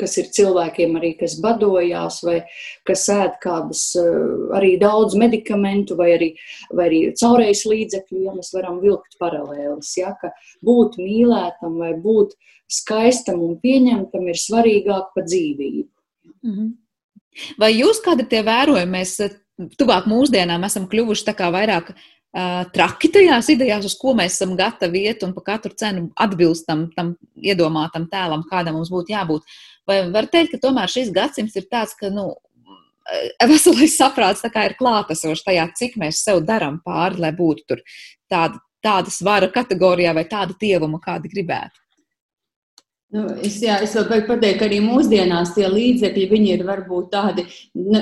Kas 0.00 0.16
ir 0.20 0.30
cilvēkiem 0.36 0.96
arī, 0.98 1.12
kas 1.20 1.38
badojās, 1.42 2.20
vai 2.26 2.38
kas 2.88 3.04
ēd 3.12 3.38
kādas 3.42 3.84
arī 4.56 4.74
daudz 4.80 5.16
medikamentu, 5.18 5.96
vai 5.98 6.12
arī, 6.16 6.30
vai 6.72 6.88
arī 6.90 7.00
caurējas 7.18 7.64
līdzekļu, 7.72 8.22
ja 8.26 8.36
mēs 8.36 8.52
varam 8.56 8.80
vilkt 8.82 9.18
paralēlis, 9.22 9.92
ja, 10.00 10.14
ka 10.20 10.32
būt 10.64 10.98
mīlētam 11.00 11.78
vai 11.80 11.92
būt 11.98 12.36
skaistam 12.72 13.42
un 13.44 13.58
pieņemtam 13.62 14.28
ir 14.32 14.40
svarīgāk 14.40 15.12
par 15.14 15.28
dzīvību. 15.28 15.90
-hmm. 16.42 16.72
Vai 17.58 17.72
jūs 17.74 18.00
kādi 18.04 18.26
tie 18.28 18.42
vērojumi, 18.44 18.92
mēs 18.98 19.16
tuvāk 19.78 20.08
mūsdienām 20.10 20.64
esam 20.68 20.88
kļuvuši 20.90 21.28
tā 21.28 21.34
kā 21.36 21.50
vairāk 21.52 21.94
traki 22.72 23.10
tajās 23.12 23.50
idejās, 23.52 23.84
uz 23.84 23.96
ko 24.00 24.14
mēs 24.16 24.38
esam 24.38 24.54
gatavi 24.56 25.04
iet 25.08 25.24
un 25.26 25.34
pa 25.36 25.42
katru 25.52 25.74
cenu 25.76 26.06
atbilstam 26.16 26.86
tam 26.96 27.12
iedomātam 27.36 28.06
tēlam, 28.08 28.46
kādam 28.48 28.78
mums 28.78 28.92
būtu 28.92 29.12
jābūt? 29.12 29.44
Vai 29.88 29.98
var 30.14 30.30
teikt, 30.32 30.54
ka 30.54 30.62
tomēr 30.62 30.88
šis 30.88 31.10
gadsimts 31.12 31.58
ir 31.58 31.66
tāds, 31.68 31.92
ka, 31.98 32.08
nu, 32.14 32.30
veselais 33.50 33.98
saprāts 33.98 34.44
ir 34.46 34.76
klātesošs 34.78 35.44
tajā, 35.44 35.68
cik 35.76 35.98
mēs 36.00 36.22
sev 36.24 36.40
darām 36.46 36.80
pāri, 36.84 37.20
lai 37.20 37.32
būtu 37.36 37.82
tāda, 38.30 38.60
tāda 38.82 39.10
svara 39.10 39.50
kategorijā 39.52 40.14
vai 40.14 40.24
tāda 40.24 40.56
tievuma, 40.58 41.00
kāda 41.02 41.28
gribētu. 41.28 41.81
Nu, 43.12 43.26
es, 43.44 43.58
jā, 43.60 43.76
es 43.84 43.92
vēl 43.96 44.06
varu 44.08 44.24
pateikt, 44.30 44.58
ka 44.60 44.68
arī 44.70 44.78
mūsdienās 44.80 45.52
tie 45.52 45.66
līdzekļi 45.68 46.46
ir 46.54 46.62
varbūt 46.64 47.10
tādi, 47.12 47.44
ne, 47.76 48.00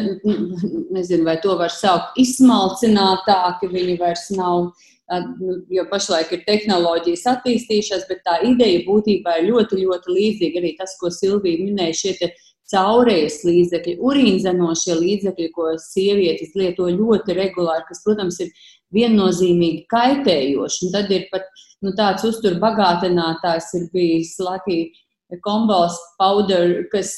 nezinu, 0.95 1.25
vai 1.27 1.35
to 1.43 1.57
var 1.59 1.73
saukt 1.75 2.21
izsmalcinātāki, 2.23 3.73
viņi 3.75 3.99
vairs 3.99 4.29
nav 4.37 4.71
Nu, 5.11 5.57
jo 5.75 5.83
pašlaik 5.91 6.31
ir 6.37 6.43
tehnoloģijas 6.47 7.25
attīstījušās, 7.33 8.05
bet 8.07 8.21
tā 8.27 8.37
ideja 8.47 8.85
būtībā 8.87 9.41
ir 9.41 9.49
ļoti, 9.49 9.81
ļoti 9.83 10.15
līdzīga. 10.15 10.61
Arī 10.63 10.71
tas, 10.79 10.95
ko 11.01 11.11
Silvija 11.11 11.59
minēja, 11.65 11.97
šie 11.99 12.29
caurējas 12.71 13.41
līdzekļi, 13.47 13.97
urīnzenošie 14.07 14.97
līdzekļi, 14.99 15.49
ko 15.57 15.73
sievietes 15.83 16.55
lieto 16.59 16.89
ļoti 16.91 17.37
regulāri, 17.37 17.87
kas, 17.89 18.03
protams, 18.07 18.41
ir 18.45 18.51
viennozīmīgi 18.95 19.85
kaitējoši. 19.91 20.87
Un 20.87 20.95
tad 20.97 21.13
ir 21.15 21.29
pat 21.33 21.47
nu, 21.85 21.95
tāds 21.99 22.27
uzturbagātinātājs 22.29 23.71
ir 23.79 23.87
bijis 23.95 24.35
Latvijas 24.43 25.07
kombos 25.45 25.95
powder, 26.19 26.89
kas 26.91 27.13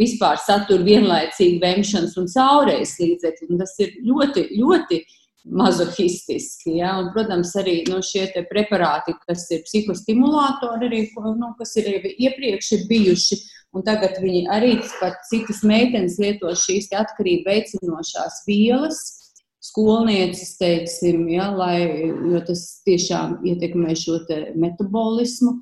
vispār 0.00 0.40
satur 0.42 0.82
vienlaicīgi 0.86 1.60
vemšanas 1.62 2.16
un 2.18 2.26
caurējas 2.32 2.96
līdzekļi. 2.98 3.50
Un 3.52 3.62
tas 3.62 3.74
ir 3.82 3.94
ļoti, 4.02 4.48
ļoti 4.58 5.02
mazohistiski. 5.44 6.76
Ja? 6.78 6.96
Un, 7.00 7.10
protams, 7.14 7.54
arī 7.58 7.80
nu, 7.90 8.00
šie 8.04 8.26
preparāti, 8.50 9.14
kas 9.26 9.48
ir 9.54 9.64
psihostimulātori, 9.66 10.90
arī, 10.90 11.00
nu, 11.38 11.52
kas 11.58 11.74
ir 11.80 11.90
iepriekš 12.12 12.72
ir 12.78 12.86
bijuši, 12.90 13.40
un 13.72 13.86
tagad 13.86 14.20
viņi 14.22 14.46
arī 14.52 14.76
pat 15.00 15.22
citas 15.30 15.62
meitenes 15.66 16.18
lieto 16.22 16.52
šīs 16.52 16.92
atkarību 17.02 17.48
veicinošās 17.50 18.44
vielas. 18.48 19.02
Skolniecis, 19.62 20.56
teiksim, 20.58 21.28
ja, 21.30 21.44
lai, 21.54 21.84
jo 22.32 22.40
tas 22.42 22.64
tiešām 22.82 23.44
ietekmē 23.46 23.94
šo 23.94 24.16
metabolismu, 24.58 25.52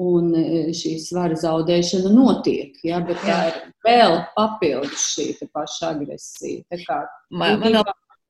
un 0.00 0.30
e, 0.32 0.44
šī 0.72 0.94
svara 1.02 1.36
zaudēšana 1.36 2.12
notiek. 2.14 2.78
Ja, 2.86 3.02
bet 3.04 3.20
tā 3.26 3.38
ir 3.50 3.58
vēl 3.84 4.16
papildus 4.36 5.04
šī 5.12 5.26
paša 5.52 5.92
agresija. 5.98 6.64
Tā 6.72 6.80
kā, 6.86 7.02
man, 7.28 7.60
man 7.60 7.76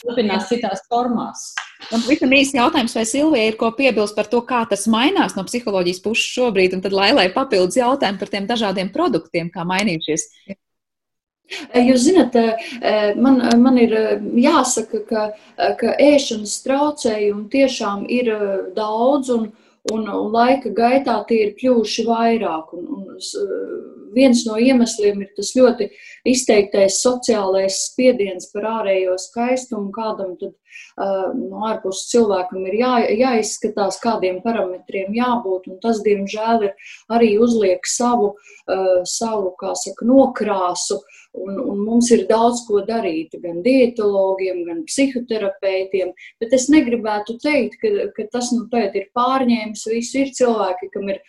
turpinās 0.03 0.49
citās 0.51 0.83
formās. 0.91 1.53
Un 1.95 2.03
visam 2.07 2.33
īsi 2.35 2.59
jautājums, 2.59 2.95
vai 2.97 3.05
Silvija 3.09 3.51
ir 3.51 3.57
ko 3.61 3.73
piebilst 3.77 4.17
par 4.19 4.29
to, 4.31 4.43
kā 4.47 4.63
tas 4.71 4.87
mainās 4.91 5.35
no 5.39 5.45
psiholoģijas 5.49 6.03
puses 6.05 6.29
šobrīd, 6.37 6.77
un 6.77 6.85
tad 6.85 6.95
lai, 6.95 7.11
lai 7.17 7.29
papildus 7.35 7.81
jautājumu 7.81 8.21
par 8.21 8.31
tiem 8.33 8.47
dažādiem 8.51 8.93
produktiem, 8.95 9.51
kā 9.53 9.67
mainījušies. 9.69 10.29
Jūs 11.75 12.05
zināt, 12.07 12.37
man, 13.21 13.41
man 13.61 13.81
ir 13.81 13.93
jāsaka, 14.41 15.03
ka, 15.09 15.25
ka 15.81 15.97
ēšanas 16.01 16.55
traucējumi 16.65 17.49
tiešām 17.53 18.07
ir 18.09 18.31
daudz, 18.77 19.33
un, 19.35 19.51
un, 19.91 20.07
un 20.07 20.31
laika 20.35 20.71
gaitā 20.77 21.19
tie 21.29 21.41
ir 21.49 21.57
kļuvuši 21.59 22.07
vairāk. 22.07 22.73
Un, 22.79 22.87
un, 22.99 23.93
viens 24.13 24.45
no 24.47 24.59
iemesliem 24.61 25.23
ir 25.25 25.31
tas 25.37 25.53
ļoti 25.57 25.89
izteiktais 26.29 27.01
sociālais 27.03 27.79
spiediens 27.89 28.51
par 28.53 28.69
ārējo 28.79 29.17
skaistumu, 29.21 29.91
kādam 29.95 30.35
tad 30.41 30.53
uh, 30.53 31.33
no 31.37 31.65
ārpus 31.69 32.05
cilvēkam 32.11 32.67
ir 32.69 32.79
jā, 32.83 32.93
jāizskatās, 33.23 34.01
kādiem 34.03 34.43
parametriem 34.45 35.17
jābūt, 35.17 35.71
un 35.73 35.81
tas, 35.83 36.03
diemžēl, 36.05 36.69
ir 36.69 37.17
arī 37.17 37.35
uzliek 37.43 37.89
savu, 37.89 38.35
uh, 38.37 39.01
savu 39.09 39.55
kā 39.61 39.75
saka, 39.79 40.07
nokrāsu 40.09 41.01
Un, 41.33 41.57
un 41.57 41.79
mums 41.81 42.11
ir 42.13 42.27
daudz 42.29 42.61
ko 42.69 42.83
darīt, 42.85 43.33
gan 43.41 43.63
dietologiem, 43.65 44.59
gan 44.67 44.83
psihoterapeitiem. 44.85 46.11
Bet 46.43 46.53
es 46.53 46.67
negribētu 46.73 47.39
teikt, 47.41 47.79
ka, 47.81 47.93
ka 48.13 48.27
tas 48.35 48.51
nu, 48.53 48.67
ir 48.69 49.07
pārņēmis 49.17 49.87
visu. 49.89 50.21
Ir 50.23 50.35
cilvēki, 50.37 50.91
kam 50.93 51.09
ir 51.09 51.23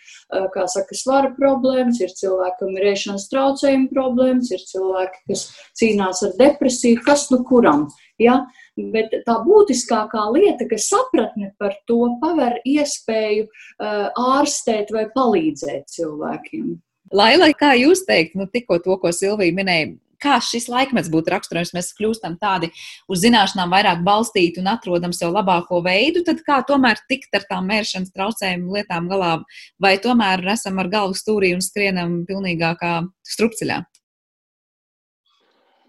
saka, 0.68 0.98
svara 0.98 1.32
problēmas, 1.38 2.02
ir 2.04 2.12
cilvēki, 2.20 2.58
kam 2.60 2.76
ir 2.76 2.88
ēšanas 2.92 3.26
traucējuma 3.32 3.90
problēmas, 3.96 4.52
ir 4.52 4.68
cilvēki, 4.68 5.24
kas 5.32 5.48
cīnās 5.80 6.20
ar 6.28 6.36
depresiju, 6.42 7.00
kas 7.08 7.30
nu 7.32 7.40
kuram. 7.48 7.88
Ja? 8.20 8.42
Bet 8.76 9.14
tā 9.24 9.40
būtiskākā 9.46 10.28
lieta, 10.36 10.68
ka 10.68 10.76
sapratne 10.76 11.54
par 11.56 11.78
to 11.88 12.12
paver 12.20 12.60
iespēju 12.68 13.48
ārstēt 13.80 14.92
vai 14.92 15.08
palīdzēt 15.16 15.88
cilvēkiem. 15.96 16.74
Laila, 17.12 17.50
kā 17.58 17.74
jūs 17.76 18.06
teikt, 18.08 18.38
nu, 18.38 18.46
tikko 18.48 18.78
to, 18.82 18.96
ko 19.00 19.12
Silvija 19.12 19.54
minēja, 19.54 19.92
kā 20.24 20.38
šis 20.42 20.68
laikmets 20.72 21.10
būtu 21.12 21.32
raksturojams, 21.34 21.74
mēs 21.76 21.92
kļūstam 21.98 22.38
tādi 22.40 22.70
uz 23.10 23.22
zināšanām 23.24 23.72
vairāk 23.74 24.00
balstīti 24.06 24.62
un 24.62 24.70
atrodam 24.72 25.12
sev 25.16 25.34
labāko 25.34 25.82
veidu, 25.84 26.24
tad 26.26 26.40
kā 26.46 26.62
tomēr 26.66 27.02
tikt 27.10 27.34
ar 27.36 27.44
tām 27.50 27.68
mēršanas 27.68 28.14
traucējumu 28.14 28.78
lietām 28.78 29.10
galā, 29.10 29.36
vai 29.80 29.96
tomēr 30.00 30.44
esam 30.54 30.80
ar 30.80 30.90
galvu 30.92 31.18
stūrī 31.18 31.52
un 31.56 31.64
skrienam 31.64 32.22
pilnīgākā 32.28 32.94
strupceļā? 33.34 33.82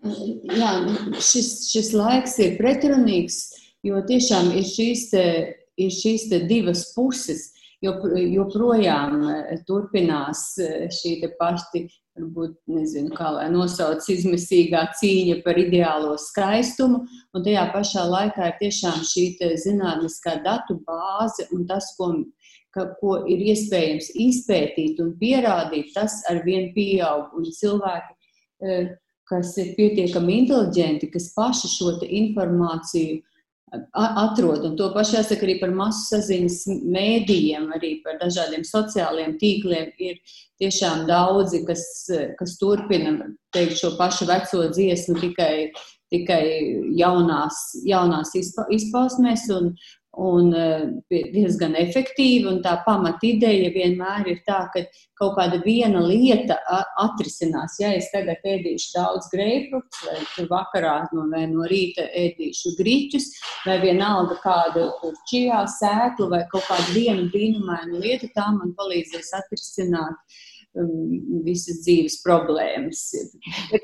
Jā, 0.05 0.71
šis, 1.17 1.47
šis 1.71 1.93
laiks 1.97 2.35
ir 2.43 2.59
pretrunīgs, 2.59 3.39
jo 3.85 4.01
tiešām 4.05 4.51
ir 4.53 4.67
šīs, 4.69 5.07
te, 5.15 5.25
ir 5.81 5.93
šīs 5.93 6.29
te 6.29 6.43
divas 6.45 6.91
puses 6.93 7.54
joprojām 7.85 9.21
eh, 9.29 9.61
turpinās 9.67 10.47
eh, 10.61 10.87
šī 10.91 11.17
pati, 11.39 11.85
varbūt, 12.15 12.55
nezinu, 12.71 13.11
kā 13.15 13.31
lai 13.35 13.47
nosauc, 13.51 14.05
izmisīgā 14.11 14.85
cīņa 14.99 15.41
par 15.43 15.59
ideālo 15.59 16.15
skaistumu, 16.21 17.03
un 17.35 17.45
tajā 17.45 17.65
pašā 17.73 18.05
laikā 18.07 18.51
ir 18.51 18.57
tiešām 18.61 19.03
šī 19.03 19.25
zinātniskā 19.63 20.37
datu 20.45 20.79
bāze 20.87 21.47
un 21.51 21.65
tas, 21.67 21.91
ko, 21.97 22.11
ka, 22.75 22.87
ko 23.01 23.17
ir 23.27 23.43
iespējams 23.51 24.13
izpētīt 24.15 25.01
un 25.03 25.15
pierādīt, 25.19 25.91
tas 25.95 26.21
ar 26.31 26.43
vien 26.47 26.71
pieaug, 26.75 27.35
un 27.35 27.51
cilvēki, 27.51 28.15
eh, 28.63 28.95
kas 29.25 29.55
ir 29.57 29.73
pietiekami 29.75 30.41
inteliģenti, 30.43 31.09
kas 31.11 31.31
paši 31.35 31.71
šo 31.71 31.97
informāciju 32.05 33.23
atrod. 33.93 34.63
Un 34.67 34.75
to 34.79 34.89
pašu 34.93 35.17
jāsaka 35.19 35.47
arī 35.47 35.57
par 35.61 35.73
masu 35.75 36.05
saziņas 36.11 36.59
mēdījiem, 36.95 37.67
arī 37.75 37.91
par 38.05 38.19
dažādiem 38.21 38.65
sociāliem 38.67 39.35
tīkliem. 39.41 39.91
Ir 39.99 40.21
tiešām 40.61 41.05
daudzi, 41.09 41.63
kas, 41.67 41.83
kas 42.39 42.55
turpina 42.61 43.15
teikt 43.55 43.79
šo 43.81 43.95
pašu 43.99 44.29
veco 44.29 44.63
dziesmu 44.71 45.19
tikai, 45.21 45.53
tikai 46.13 46.43
jaunās, 46.99 47.61
jaunās 47.87 48.35
izpausmēs. 48.35 49.49
Un, 49.55 49.73
un 50.21 50.51
eh, 50.55 50.85
diezgan 51.33 51.75
efektīvi. 51.79 52.47
Un 52.49 52.61
tā 52.65 52.77
pamatideja 52.85 53.71
vienmēr 53.75 54.29
ir 54.31 54.39
tā, 54.47 54.65
ka 54.73 54.85
kaut 55.19 55.35
kāda 55.37 55.61
viena 55.63 56.01
lieta 56.03 56.57
atrisinās. 57.01 57.77
Ja 57.79 57.91
es 57.95 58.09
tagad 58.13 58.43
ēdīšu 58.45 58.91
daudz 58.95 59.29
greipfruktus, 59.33 60.01
vai 60.07 60.47
vakarā 60.51 60.95
no, 61.15 61.27
vai 61.31 61.45
no 61.51 61.67
rīta 61.71 62.07
ēdīšu 62.23 62.75
grīķus, 62.79 63.29
vai 63.67 63.79
vienalga 63.83 64.39
kādu 64.43 64.89
čijā 65.29 65.63
sēklu, 65.77 66.29
vai 66.33 66.43
kaut 66.51 66.67
kādu 66.69 66.97
vienu 66.97 67.29
brīnumainu 67.31 68.03
lietu, 68.03 68.31
tā 68.35 68.49
man 68.55 68.75
palīdzēs 68.77 69.31
atrisināt 69.39 70.41
visas 71.45 71.79
dzīves 71.85 72.17
problēmas. 72.23 73.01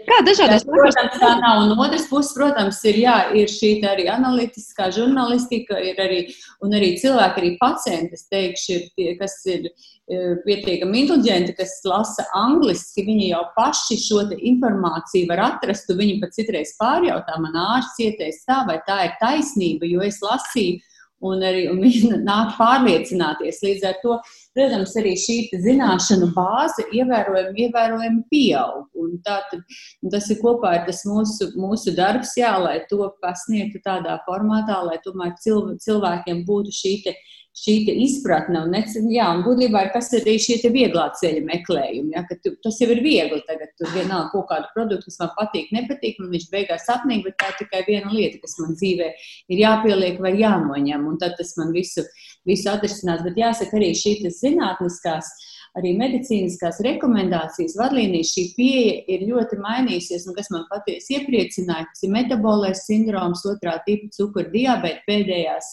Kā 0.08 0.20
dažādas 0.28 0.66
protams, 0.68 1.16
tā 1.22 1.32
nav. 1.40 1.64
Un 1.64 1.80
otrs 1.80 2.08
puses, 2.10 2.34
protams, 2.36 2.82
ir, 2.90 3.00
jā, 3.06 3.16
ir 3.38 3.52
šī 3.52 3.72
arī 3.88 4.08
analītiskā 4.12 4.90
žurnālistika, 4.96 5.80
ir 5.80 6.02
arī, 6.04 6.22
un 6.66 6.76
arī 6.78 6.94
cilvēki, 7.02 7.42
arī 7.44 7.54
pacienti, 7.62 8.20
es 8.20 8.28
teikšu, 8.32 8.76
ir 8.76 8.86
tie, 8.98 9.08
kas 9.22 9.38
ir 9.48 9.70
e, 9.70 10.22
pietiekami 10.46 11.06
inteliģenti, 11.06 11.56
kas 11.60 11.80
lasa 11.88 12.28
angliski, 12.38 13.08
viņi 13.08 13.32
jau 13.32 13.44
paši 13.56 14.00
šo 14.02 14.26
informāciju 14.36 15.32
var 15.32 15.46
atrast, 15.48 15.92
un 15.94 16.02
viņi 16.04 16.20
pat 16.24 16.36
citreiz 16.36 16.76
pārjautā, 16.82 17.40
man 17.40 17.60
ārsts 17.78 18.04
ieteicis 18.04 18.48
tā, 18.50 18.64
vai 18.68 18.82
tā 18.88 19.06
ir 19.08 19.20
taisnība, 19.24 19.88
jo 19.88 20.04
es 20.06 20.20
lasīju 20.26 20.82
un 21.22 21.44
arī 21.46 21.68
un 21.72 21.82
viņi 21.82 22.22
nāk 22.26 22.56
pārliecināties. 22.58 23.62
Līdz 23.66 23.88
ar 23.90 24.00
to, 24.04 24.18
protams, 24.56 24.96
arī 25.00 25.14
šī 25.20 25.38
zināšanu 25.66 26.32
bāze 26.36 26.86
ievērojami, 26.92 27.68
ievērojami 27.68 28.24
pieaug. 28.32 28.88
Un 29.02 29.18
tātad, 29.26 29.64
un 30.04 30.14
tas 30.14 30.30
ir 30.32 30.42
kopā 30.44 30.76
ar 30.78 30.88
tas 30.88 31.04
mūsu, 31.10 31.52
mūsu 31.60 31.96
darbs, 31.98 32.36
jā, 32.40 32.54
lai 32.62 32.80
to 32.90 33.08
pasniegtu 33.24 33.84
tādā 33.86 34.20
formātā, 34.28 34.82
lai 34.88 35.00
tomēr 35.06 35.36
cilvēkiem 35.42 36.44
būtu 36.48 36.76
šī 36.82 36.98
šī 37.58 37.74
izpratne. 38.06 38.64
Un, 38.64 38.76
jā, 39.12 39.26
un 39.36 39.44
būtībā 39.44 39.84
ir 39.86 39.90
kas 39.94 40.12
ir 40.16 40.28
šie 40.40 40.72
vieglā 40.72 41.10
ceļa 41.20 41.42
meklējumi. 41.48 42.14
Ja, 42.16 42.24
tu, 42.44 42.54
tas 42.64 42.80
jau 42.82 42.90
ir 42.94 43.02
viegli. 43.04 43.42
Tagad 43.48 43.74
tur 43.80 43.92
vienalga 43.96 44.30
kaut 44.32 44.48
kādu 44.52 44.72
produktu, 44.76 45.10
kas 45.10 45.20
man 45.20 45.34
patīk, 45.36 45.72
nepatīk, 45.76 46.22
un 46.24 46.32
viņš 46.32 46.48
beigās 46.54 46.88
apnīk, 46.92 47.26
bet 47.28 47.38
tā 47.42 47.52
ir 47.52 47.58
tikai 47.60 47.84
viena 47.90 48.14
lieta, 48.14 48.40
kas 48.44 48.56
man 48.62 48.78
dzīvē 48.80 49.10
ir 49.52 49.64
jāpieliek 49.66 50.22
vai 50.24 50.36
jānoņem. 50.40 51.08
Un 51.12 51.20
tad 51.22 51.36
tas 51.40 51.54
man 51.60 51.76
visu, 51.76 52.06
visu 52.48 52.70
atrisinās. 52.72 53.24
Bet 53.26 53.40
jāsaka 53.40 53.80
arī 53.80 53.94
šī 53.98 54.18
zinātniskās 54.38 55.32
arī 55.80 55.94
medicīniskās 55.96 56.82
rekomendācijas, 56.84 57.78
vadlīnijas, 57.80 58.34
šī 58.36 58.44
pieeja 58.58 58.98
ir 59.16 59.24
ļoti 59.30 59.62
mainījusies, 59.64 60.28
un 60.28 60.36
kas 60.36 60.52
man 60.52 60.66
patiesi 60.72 61.16
iepriecināja, 61.16 61.88
tas 61.88 62.04
ir 62.04 62.12
metabolais 62.12 62.84
sindroms, 62.90 63.46
otrā 63.48 63.78
tipa 63.86 64.12
cukura 64.18 64.52
diabēta 64.52 65.08
pēdējās 65.08 65.72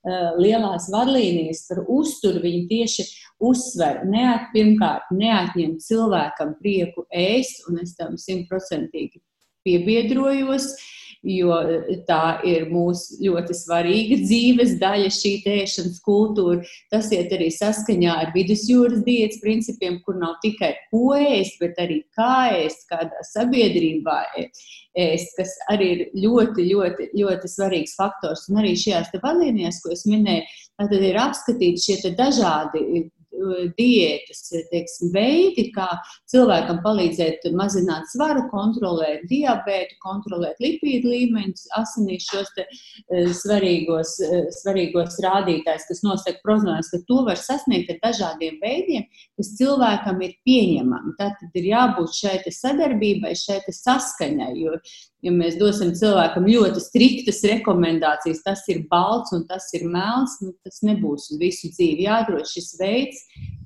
Eh, 0.00 0.28
lielās 0.40 0.86
vadlīnijas 0.88 1.66
par 1.68 1.82
uzturu, 1.92 2.40
viņi 2.40 2.60
tieši 2.70 3.04
uzsver, 3.44 3.98
neat, 4.08 4.46
pirmkārt, 4.54 5.10
neatņem 5.12 5.74
cilvēkam 5.84 6.54
prieku 6.62 7.04
ēst, 7.12 7.66
un 7.68 7.82
es 7.82 7.92
tam 7.98 8.16
simtprocentīgi 8.16 9.20
piebiedrojos. 9.68 10.70
Uh, 10.72 11.09
jo 11.26 11.54
eh, 11.60 12.00
tā 12.08 12.40
ir 12.48 12.66
mūsu 12.72 13.18
ļoti 13.24 13.56
svarīga 13.56 14.20
dzīves 14.22 14.76
daļa, 14.80 15.10
šī 15.14 15.32
tēšanas 15.44 16.00
kultūra. 16.06 16.64
Tas 16.92 17.10
iet 17.14 17.32
arī 17.36 17.50
saskaņā 17.54 18.16
ar 18.24 18.32
vidusjūras 18.34 19.04
diētas 19.06 19.42
principiem, 19.44 20.00
kur 20.06 20.18
nav 20.20 20.38
tikai 20.44 20.72
ko 20.92 21.14
ēst, 21.18 21.60
bet 21.60 21.78
arī 21.82 22.00
kā 22.16 22.50
ēst, 22.62 22.86
kādā 22.90 23.24
sabiedrībā 23.32 24.18
ēst, 24.40 25.36
kas 25.38 25.54
arī 25.72 25.92
ir 25.94 26.04
ļoti, 26.24 26.66
ļoti, 26.72 27.10
ļoti 27.20 27.52
svarīgs 27.52 27.96
faktors. 27.98 28.48
Un 28.50 28.62
arī 28.64 28.74
šajās 28.78 29.12
vadlīnijās, 29.20 29.82
ko 29.84 29.94
es 29.94 30.06
minēju, 30.08 30.46
tad 30.80 30.94
ir 30.96 31.20
apskatīti 31.20 31.84
šie 31.84 32.14
dažādi 32.16 33.10
diētas 33.78 34.42
teiksim, 34.70 35.10
veidi, 35.14 35.66
kā 35.74 35.88
cilvēkam 36.30 36.80
palīdzēt 36.84 37.48
mazināt 37.56 38.08
svaru, 38.12 38.46
kontrolēt 38.52 39.26
diabētu, 39.30 39.98
kontrolēt 40.04 40.60
lipīdu 40.62 41.12
līmeņus, 41.12 41.68
asinīs 41.80 42.28
šos 42.30 42.52
te, 42.56 42.66
e, 42.66 43.24
svarīgos, 43.36 44.16
svarīgos 44.60 45.20
rādītājus, 45.24 45.88
kas 45.90 46.02
nosaka 46.06 46.42
prognozes, 46.44 46.90
ka 46.92 47.02
to 47.08 47.22
var 47.28 47.40
sasniegt 47.40 47.92
ar 47.94 48.00
dažādiem 48.08 48.60
veidiem, 48.62 49.06
kas 49.38 49.54
cilvēkam 49.58 50.20
ir 50.26 50.36
pieņemami. 50.46 51.16
Tad 51.20 51.40
ir 51.54 51.70
jābūt 51.72 52.16
šai 52.16 52.38
sadarbībai, 52.50 53.34
šai 53.38 53.60
saskaņai, 53.70 54.52
jo 54.58 54.76
ja 55.24 55.32
mēs 55.34 55.58
dosim 55.60 55.92
cilvēkam 55.96 56.48
ļoti 56.48 56.82
striktas 56.82 57.42
rekomendācijas, 57.48 58.42
tas 58.46 58.64
ir 58.72 58.84
balts 58.90 59.34
un 59.36 59.44
tas 59.48 59.68
ir 59.76 59.86
melns, 59.90 60.38
nu, 60.44 60.54
tas 60.64 60.80
nebūs 60.86 61.30
visu 61.40 61.70
dzīvi. 61.74 62.06
Jādod 62.08 62.48
šis 62.48 62.72
veids, 62.80 63.20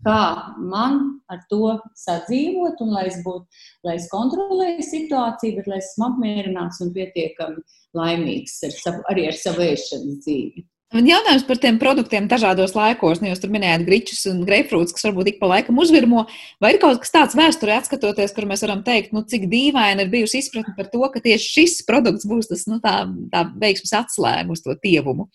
kā 0.07 0.19
man 0.59 1.01
ar 1.33 1.43
to 1.51 1.77
sadzīvot, 1.99 2.83
un 2.85 2.95
lai 2.97 3.07
es 3.13 3.21
būtu, 3.25 3.65
lai 3.87 3.97
es 4.01 4.11
kontrolēju 4.13 4.85
situāciju, 4.91 5.61
bet 5.61 5.71
lai 5.71 5.81
esmu 5.83 6.11
apmierināts 6.11 6.83
un 6.85 6.93
pietiekami 6.97 7.65
laimīgs 7.95 8.61
ar 8.67 8.79
savu, 8.79 9.05
arī 9.13 9.29
ar 9.31 9.39
savu 9.39 9.67
ēšanas 9.71 10.23
dzīvi. 10.27 10.67
Jautājums 10.93 11.43
par 11.49 11.59
tiem 11.59 11.79
produktiem 11.81 12.27
dažādos 12.31 12.77
laikos, 12.77 13.19
nu, 13.19 13.27
jūs 13.33 13.41
tur 13.43 13.51
minējāt 13.51 13.83
grīčus 13.87 14.21
un 14.31 14.45
greipfrūtus, 14.47 14.95
kas 14.95 15.07
varbūt 15.09 15.33
ik 15.33 15.41
pa 15.41 15.49
laikam 15.51 15.81
uzvirmo. 15.83 16.27
Vai 16.63 16.75
ir 16.75 16.79
kaut 16.83 17.01
kas 17.03 17.11
tāds 17.11 17.35
vēsturē 17.35 17.81
atskatoties, 17.81 18.35
kur 18.37 18.47
mēs 18.47 18.63
varam 18.63 18.85
teikt, 18.87 19.11
nu, 19.17 19.25
cik 19.27 19.49
dīvaini 19.51 20.05
ir 20.05 20.13
bijusi 20.13 20.45
izpratne 20.45 20.77
par 20.77 20.87
to, 20.93 21.03
ka 21.11 21.23
tieši 21.25 21.51
šis 21.57 21.81
produkts 21.89 22.29
būs 22.31 22.53
tas, 22.53 22.67
nu, 22.71 22.79
tā, 22.85 23.09
tā 23.33 23.43
veiksmes 23.59 23.95
atslēga 24.05 24.55
uz 24.55 24.63
to 24.63 24.77
tievumu? 24.79 25.27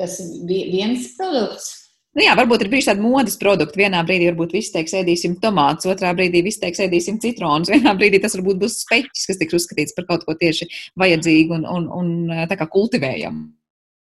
Tas 0.00 0.18
viens 0.48 1.12
produkts. 1.20 1.76
Nu 2.18 2.24
jā, 2.24 2.32
varbūt 2.34 2.64
ir 2.64 2.70
bijuši 2.72 2.88
tādi 2.88 3.04
modes 3.04 3.36
produkti. 3.38 3.78
Vienā 3.78 4.00
brīdī 4.06 4.26
varbūt 4.32 4.56
viss 4.56 4.72
teiks, 4.74 4.96
ēdīsim 4.96 5.36
tomātus, 5.38 5.86
otrā 5.92 6.10
brīdī 6.18 6.40
viss 6.42 6.58
teiks, 6.58 6.80
ēdīsim 6.82 7.20
citronus. 7.22 7.70
Vienā 7.70 7.92
brīdī 7.94 8.18
tas 8.24 8.34
varbūt 8.34 8.58
būs 8.64 8.80
speķis, 8.82 9.28
kas 9.30 9.38
tiks 9.38 9.58
uzskatīts 9.60 9.94
par 9.94 10.08
kaut 10.08 10.26
ko 10.26 10.34
tieši 10.40 10.66
vajadzīgu 10.98 11.60
un, 11.60 11.68
un, 11.68 11.86
un 11.94 12.48
tā 12.50 12.58
kā 12.58 12.66
kultivējamu. 12.72 13.46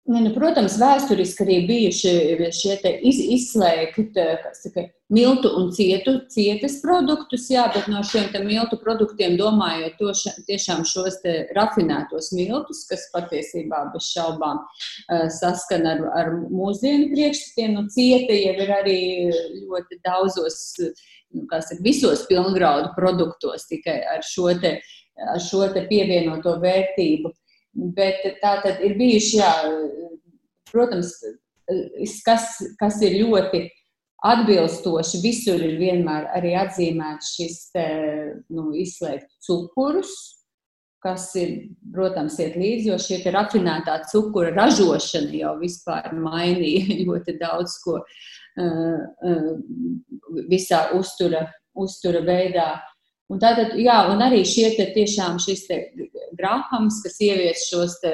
Ne, 0.08 0.22
nu, 0.24 0.30
protams, 0.32 0.78
vēsturiski 0.80 1.44
arī 1.44 1.56
bijuši 1.68 2.12
šie 2.56 2.78
iz, 3.10 3.18
izslēgti 3.36 4.06
saka, 4.56 4.86
miltu 5.12 5.50
un 5.60 5.66
cietu, 5.76 6.14
cietas 6.32 6.78
produktus, 6.80 7.50
jā, 7.52 7.66
bet 7.74 7.90
no 7.92 8.00
šiem 8.08 8.30
miltu 8.48 8.80
produktiem 8.80 9.36
domājot 9.40 9.98
to, 10.00 10.14
ša, 10.16 10.32
tiešām 10.48 10.86
šos 10.88 11.20
rafinētos 11.58 12.32
miltus, 12.38 12.86
kas 12.88 13.04
patiesībā 13.12 13.82
bez 13.92 14.08
šaubām 14.14 14.62
saskan 15.42 15.84
ar, 15.92 16.06
ar 16.22 16.32
mūsdienu 16.56 17.10
priekšstatiem. 17.12 17.76
Nu, 17.76 17.84
cieta 17.92 18.38
jau 18.38 18.54
ir 18.64 18.72
arī 18.78 19.02
ļoti 19.66 20.00
daudzos, 20.08 20.62
nu, 21.36 21.44
kas 21.52 21.74
ir 21.76 21.84
visos 21.84 22.24
pilngraudu 22.32 22.94
produktos, 22.96 23.68
tikai 23.68 24.00
ar 24.16 24.24
šo, 24.24 24.54
te, 24.64 24.78
ar 25.36 25.44
šo 25.44 25.68
te 25.76 25.84
pievienoto 25.92 26.56
vērtību. 26.64 27.34
Bet 27.78 28.24
tā 28.42 28.58
tad 28.64 28.82
ir 28.86 28.96
bijuši, 28.98 29.38
jā, 29.38 29.52
protams, 30.72 31.14
kas, 32.26 32.56
kas 32.80 33.02
ir 33.06 33.20
ļoti 33.22 33.68
atbilstoši. 34.26 35.22
Visur 35.22 35.62
ir 35.62 35.78
vienmēr 35.82 36.32
arī 36.38 36.56
atzīmēts 36.58 37.36
šis 37.38 37.60
te, 37.76 37.86
nu, 38.50 38.72
izslēgt 38.78 39.30
cukurus, 39.46 40.16
kas 41.04 41.30
ir, 41.40 41.54
protams, 41.94 42.40
iet 42.42 42.58
līdzi, 42.58 42.90
jo 42.90 42.98
šie 43.02 43.22
rafinētā 43.34 44.00
cukura 44.12 44.52
ražošana 44.56 45.36
jau 45.38 45.54
vispār 45.62 46.10
mainīja 46.18 46.98
ļoti 47.06 47.38
daudz 47.42 47.78
ko 47.84 48.00
uh, 48.02 49.00
uh, 49.30 49.52
visā 50.50 50.88
uztura, 50.98 51.46
uztura 51.78 52.24
veidā. 52.26 52.72
Un 53.28 53.42
tātad, 53.44 53.74
jā, 53.76 53.98
un 54.14 54.24
arī 54.24 54.44
šie 54.48 54.70
te 54.78 54.86
tiešām 54.96 55.40
šis 55.44 55.66
te 55.68 55.82
Grahams, 56.40 57.02
kas 57.04 57.18
ievies 57.24 57.66
šos 57.68 57.98
te 58.00 58.14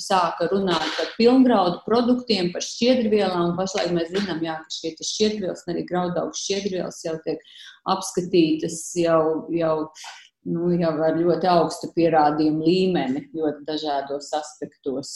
sāka 0.00 0.48
runāt 0.50 0.84
par 0.96 1.12
pilngraudu 1.18 1.82
produktiem, 1.86 2.50
par 2.54 2.64
šķiedrvielām. 2.64 3.54
Pašlaik 3.58 3.92
mēs 3.94 4.10
zinām, 4.14 4.42
jā, 4.44 4.56
ka 4.62 4.74
šie 4.74 4.94
šķiedrvielas, 4.96 5.64
arī 5.70 5.84
graudaugu 5.88 6.34
šķiedrvielas 6.38 7.02
jau 7.04 7.16
tiek 7.26 7.42
apskatītas 7.92 8.80
jau, 8.98 9.46
jau, 9.54 9.76
nu, 10.50 10.72
jau 10.74 10.92
ar 11.06 11.18
ļoti 11.20 11.50
augstu 11.52 11.92
pierādījumu 11.94 12.66
līmeni 12.66 13.26
ļoti 13.36 13.66
dažādos 13.68 14.32
aspektos. 14.38 15.14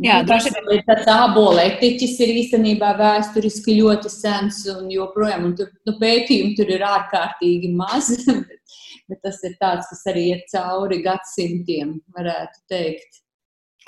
Jā, 0.00 0.20
nu, 0.22 0.28
tas, 0.30 0.46
tas 0.86 1.08
ābola 1.12 1.66
etiķis 1.68 2.16
ir 2.24 2.34
īstenībā 2.42 2.92
vēsturiski 2.98 3.76
ļoti 3.80 4.12
sens 4.12 4.62
un 4.72 4.90
joprojām, 4.92 5.50
un 5.50 5.56
tur 5.58 5.70
nu, 5.88 5.96
pētījumi 6.00 6.54
tur 6.58 6.72
ir 6.72 6.84
ārkārtīgi 6.88 7.72
maz, 7.76 8.12
bet, 8.26 8.78
bet 9.10 9.22
tas 9.26 9.42
ir 9.46 9.56
tāds, 9.60 9.90
kas 9.92 10.06
arī 10.12 10.30
iet 10.34 10.46
cauri 10.52 11.02
gadsimtiem, 11.04 11.98
varētu 12.16 12.64
teikt. 12.72 13.20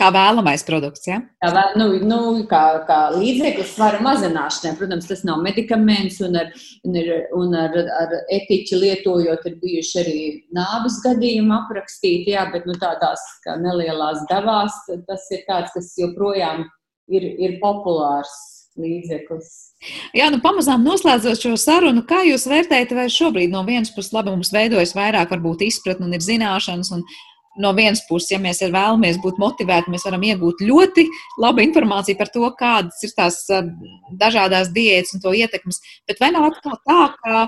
Kā 0.02 0.08
vēlamais 0.10 0.64
produkts, 0.66 1.04
ja? 1.06 1.20
Kā, 1.38 1.62
nu, 1.78 1.84
nu, 2.02 2.18
kā, 2.50 2.62
kā 2.88 2.98
līdzeklis 3.14 3.76
svara 3.76 4.00
mazināšanai. 4.02 4.74
Protams, 4.80 5.06
tas 5.06 5.22
nav 5.28 5.44
medikaments, 5.44 6.16
un 6.26 6.40
ar, 6.40 6.48
un 6.88 6.98
ar, 6.98 7.10
un 7.38 7.54
ar, 7.54 7.76
ar 8.00 8.16
etiķi 8.34 8.80
lietojot, 8.82 9.46
ir 9.46 9.58
bijuši 9.62 10.00
arī 10.02 10.16
nāves 10.58 10.98
gadījumi 11.04 11.54
aprakstīti, 11.54 12.34
jā, 12.34 12.48
bet 12.50 12.66
nu, 12.66 12.74
tādās 12.82 13.22
nelielās 13.62 14.26
devās 14.32 14.80
tas 15.06 15.28
ir 15.30 15.46
tāds, 15.46 15.70
kas 15.76 15.94
joprojām 16.00 16.66
ir, 17.12 17.28
ir 17.38 17.60
populārs 17.62 18.34
līdzeklis. 18.82 19.50
Jā, 20.16 20.28
nu 20.32 20.40
pamazām 20.42 20.82
noslēdzot 20.86 21.46
šo 21.46 21.54
sarunu, 21.60 22.02
kā 22.08 22.22
jūs 22.26 22.48
vērtējat, 22.50 22.94
vai 22.96 23.08
šobrīd 23.12 23.52
no 23.52 23.62
vienas 23.68 23.92
puses 23.94 24.14
labi 24.16 24.32
mums 24.32 24.52
veidojas 24.54 24.96
vairāk 24.96 25.30
varbūt 25.34 25.66
izpratni 25.68 26.08
un 26.08 26.16
ir 26.16 26.24
zināšanas 26.24 26.92
un 26.96 27.04
no 27.60 27.72
vienas 27.76 28.02
puses, 28.08 28.30
ja 28.32 28.40
mēs 28.42 28.62
vēlamies 28.62 29.18
būt 29.22 29.40
motivēti, 29.42 29.92
mēs 29.92 30.06
varam 30.08 30.22
iegūt 30.28 30.62
ļoti 30.64 31.06
labu 31.42 31.64
informāciju 31.64 32.18
par 32.18 32.30
to, 32.32 32.44
kādas 32.58 33.02
ir 33.04 33.12
tās 33.16 33.42
dažādas 34.20 34.72
diētas 34.72 35.16
un 35.16 35.24
to 35.24 35.34
ietekmes. 35.36 35.82
Bet 36.08 36.22
vai 36.22 36.32
nav 36.32 36.48
atkal 36.50 36.78
tā, 36.88 37.02
ka 37.18 37.42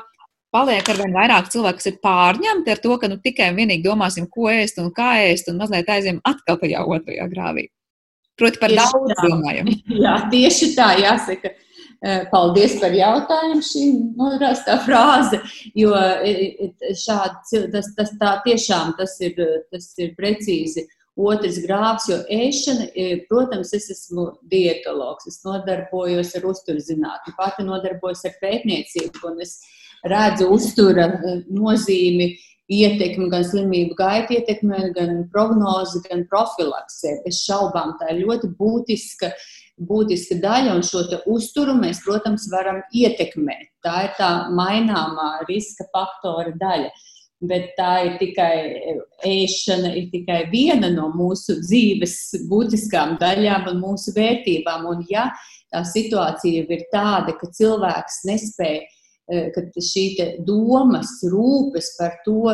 paliek 0.55 0.89
ar 0.91 1.01
vien 1.01 1.17
vairāk 1.17 1.49
cilvēku, 1.53 1.81
kas 1.81 1.91
ir 1.91 2.01
pārņemti 2.05 2.75
ar 2.75 2.83
to, 2.83 2.99
ka 3.01 3.11
nu, 3.11 3.19
tikai 3.23 3.51
un 3.53 3.59
vienīgi 3.63 3.87
domāsim, 3.87 4.29
ko 4.31 4.51
ēst 4.53 4.79
un 4.83 4.93
kā 4.95 5.17
ēst, 5.25 5.51
un 5.51 5.59
mazliet 5.63 5.91
aizjām 5.91 6.21
atkal 6.29 6.61
tajā 6.61 6.85
otrajā 6.85 7.27
grāvī. 7.33 7.69
Proti, 8.39 8.59
par 8.59 8.73
tieši 8.73 8.99
daudz 8.99 9.21
domājam. 9.23 9.69
Jā, 10.05 10.15
tieši 10.31 10.73
tā 10.75 10.89
jāsaka. 10.99 11.55
Paldies 12.31 12.75
par 12.83 12.93
jautājumu, 12.93 13.63
šī 13.65 13.85
norāstā 14.19 14.77
frāze, 14.85 15.39
jo 15.79 15.95
šādi, 17.01 17.63
tas, 17.73 17.89
tas 17.97 18.13
tā 18.21 18.35
tiešām 18.45 18.93
tas 18.99 19.17
ir, 19.25 19.39
tas 19.73 19.89
ir 20.03 20.13
precīzi 20.19 20.85
otrs 21.17 21.61
grāvs, 21.65 22.09
jo 22.11 22.19
ēšana, 22.35 22.89
protams, 23.31 23.73
es 23.77 23.89
esmu 23.95 24.27
dietologs, 24.51 25.29
es 25.31 25.41
nodarbojos 25.47 26.35
ar 26.37 26.49
uzturzinātni, 26.51 27.37
pati 27.39 27.65
nodarbojos 27.65 28.25
ar 28.29 28.35
pētniecību, 28.43 29.23
un 29.31 29.41
es 29.47 29.61
redzu 30.05 30.51
uztura 30.53 31.09
nozīmi 31.49 32.35
ietekmi, 32.73 33.29
gan 33.33 33.45
slimību 33.45 33.97
gaita 33.99 34.39
ietekmē, 34.39 34.89
gan 34.97 35.25
prognozi, 35.33 36.01
gan 36.09 36.25
profilaksē. 36.31 37.19
Bez 37.25 37.43
šaubām 37.45 37.95
tā 38.01 38.13
ir 38.13 38.25
ļoti 38.25 38.51
būtiska, 38.59 39.31
būtiska 39.81 40.39
daļa, 40.43 40.77
un 40.77 40.85
šo 40.87 41.03
uzturu 41.31 41.75
mēs, 41.79 42.03
protams, 42.05 42.47
varam 42.53 42.83
ietekmēt. 42.95 43.73
Tā 43.85 43.97
ir 44.07 44.15
tā 44.19 44.31
maināmā 44.55 45.45
riska 45.49 45.89
faktora 45.95 46.55
daļa. 46.61 46.93
Bet 47.45 47.75
tā 47.77 47.91
ir 48.07 48.15
tikai 48.17 48.55
ēšana, 49.29 49.91
ir 49.99 50.07
tikai 50.13 50.45
viena 50.49 50.89
no 50.89 51.11
mūsu 51.13 51.59
dzīves 51.61 52.47
būtiskām 52.49 53.19
daļām 53.21 53.67
un 53.75 53.83
mūsu 53.83 54.15
vērtībām. 54.17 54.87
Un, 54.89 55.03
ja 55.11 55.27
tā 55.75 55.83
situācija 55.85 56.65
ir 56.65 56.87
tāda, 56.95 57.35
ka 57.37 57.51
cilvēks 57.59 58.23
nespēja 58.31 58.87
Eh, 59.33 59.47
kad 59.55 59.73
šī 59.81 60.03
domas, 60.45 61.09
rūpes 61.33 61.95
par 61.97 62.19
to, 62.27 62.53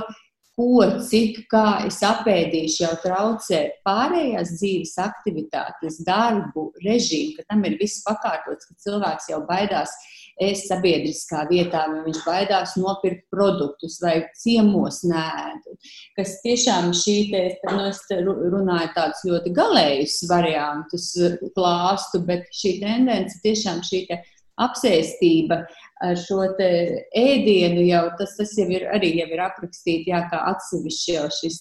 ko, 0.60 0.84
cik, 1.08 1.44
kā 1.50 1.66
es 1.88 2.00
apēdīšu, 2.04 2.82
jau 2.84 2.94
traucē 3.04 3.60
pārējās 3.86 4.54
dzīves 4.58 4.94
aktivitātes, 5.00 6.00
darbu, 6.04 6.70
režīmu, 6.84 7.38
ka 7.38 7.46
tam 7.48 7.64
ir 7.68 7.78
viss 7.80 8.02
pakārtots, 8.04 8.68
ka 8.68 8.76
cilvēks 8.84 9.30
jau 9.32 9.40
baidās 9.48 9.94
ēst 10.40 10.70
sabiedriskā 10.70 11.44
vietā, 11.50 11.84
vai 11.90 12.02
viņš 12.06 12.20
baidās 12.24 12.74
nopirkt 12.80 13.26
produktus 13.32 13.98
vai 14.02 14.14
ciemos 14.40 15.02
nēdu. 15.08 15.76
Kas 16.16 16.38
tiešām 16.44 16.94
šī 16.96 17.16
te, 17.32 17.44
nu 17.68 17.86
es 17.90 18.00
runāju 18.10 18.92
tādus 18.96 19.24
ļoti 19.28 19.54
galējus 19.56 20.20
variantus 20.30 21.12
klāstu, 21.56 22.22
bet 22.28 22.48
šī 22.56 22.78
tendence 22.84 23.40
tiešām 23.44 23.84
šī 23.86 24.04
te 24.08 24.20
apsēstība 24.60 25.62
šo 26.00 26.44
ēdienu 26.56 27.86
jau 27.86 28.04
tas, 28.18 28.36
tas 28.38 28.52
jau 28.58 28.68
ir 28.72 28.86
arī 28.94 29.14
jau 29.20 29.28
ir 29.28 29.42
aprakstīts, 29.44 30.08
jā, 30.08 30.22
kā 30.30 30.44
atsevišķi 30.54 31.16
jau 31.18 31.26
šis 31.40 31.60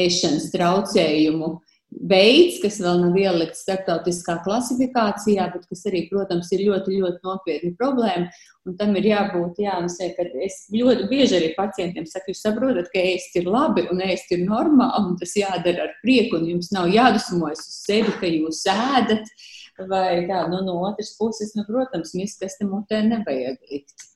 ēšanas 0.00 0.52
traucējumu 0.54 1.58
veids, 1.90 2.60
kas 2.62 2.78
vēl 2.80 3.00
nav 3.02 3.16
ielikts 3.18 3.64
starptautiskā 3.64 4.38
klasifikācijā, 4.44 5.48
bet 5.52 5.66
kas 5.66 5.82
arī, 5.90 6.04
protams, 6.10 6.52
ir 6.54 6.62
ļoti, 6.68 7.00
ļoti 7.02 7.26
nopietna 7.26 7.72
problēma. 7.80 8.30
Un 8.68 8.76
tam 8.78 8.94
ir 9.00 9.08
jābūt, 9.08 9.58
jā, 9.64 9.78
ka 10.14 10.26
es 10.44 10.60
ļoti 10.70 11.08
bieži 11.10 11.38
arī 11.40 11.48
pacientiem 11.56 12.06
saku, 12.06 12.30
jūs 12.30 12.44
saprotat, 12.44 12.90
ka 12.92 13.02
ēst 13.02 13.34
ir 13.40 13.48
labi 13.50 13.88
un 13.90 14.04
ēst 14.04 14.30
ir 14.36 14.44
normāli, 14.44 15.08
un 15.10 15.16
tas 15.18 15.32
jādara 15.34 15.88
ar 15.88 15.96
prieku, 16.04 16.38
un 16.38 16.52
jums 16.52 16.70
nav 16.76 16.92
jādusmojas 16.92 17.64
uz 17.66 17.80
sevi, 17.88 18.14
ka 18.20 18.30
jūs 18.30 18.62
ēdat. 18.70 19.26
Uh, 19.26 19.59
vai 19.88 20.26
tā, 20.28 20.44
nu, 20.52 20.60
no 20.66 20.78
otras 20.88 21.14
puses, 21.18 21.54
nu, 21.56 21.64
protams, 21.68 22.14
miskaste 22.18 22.68
mutē 22.68 23.02
nevajag 23.06 23.58
likt. 23.70 24.08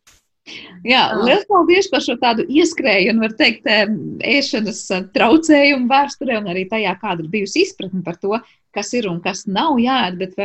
Jā, 0.85 1.07
liels 1.25 1.47
paldies 1.49 1.87
par 1.89 2.03
šo 2.05 2.19
tādu 2.21 2.45
ieskrējienu, 2.53 3.23
var 3.23 3.33
teikt, 3.39 3.65
ēšanas 4.29 4.83
traucējumu 5.15 5.89
vēsturē 5.89 6.37
un 6.43 6.51
arī 6.53 6.67
tajā, 6.69 6.93
kāda 7.01 7.25
ir 7.25 7.31
bijusi 7.33 7.63
izpratne 7.65 8.03
par 8.05 8.19
to, 8.21 8.37
kas 8.75 8.93
ir 8.99 9.09
un 9.09 9.23
kas 9.25 9.47
nav 9.49 9.79
jāēd. 9.81 10.21
Bet 10.21 10.37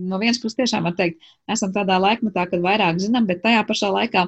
no 0.00 0.20
vienas 0.22 0.40
puses 0.40 0.56
tiešām 0.62 0.88
var 0.88 0.96
teikt, 0.96 1.20
esam 1.50 1.74
tādā 1.76 1.98
laikmetā, 2.00 2.46
kad 2.48 2.64
vairāk 2.64 3.02
zinām, 3.04 3.28
bet 3.28 3.44
tajā 3.44 3.66
pašā 3.68 3.92
laikā 3.92 4.24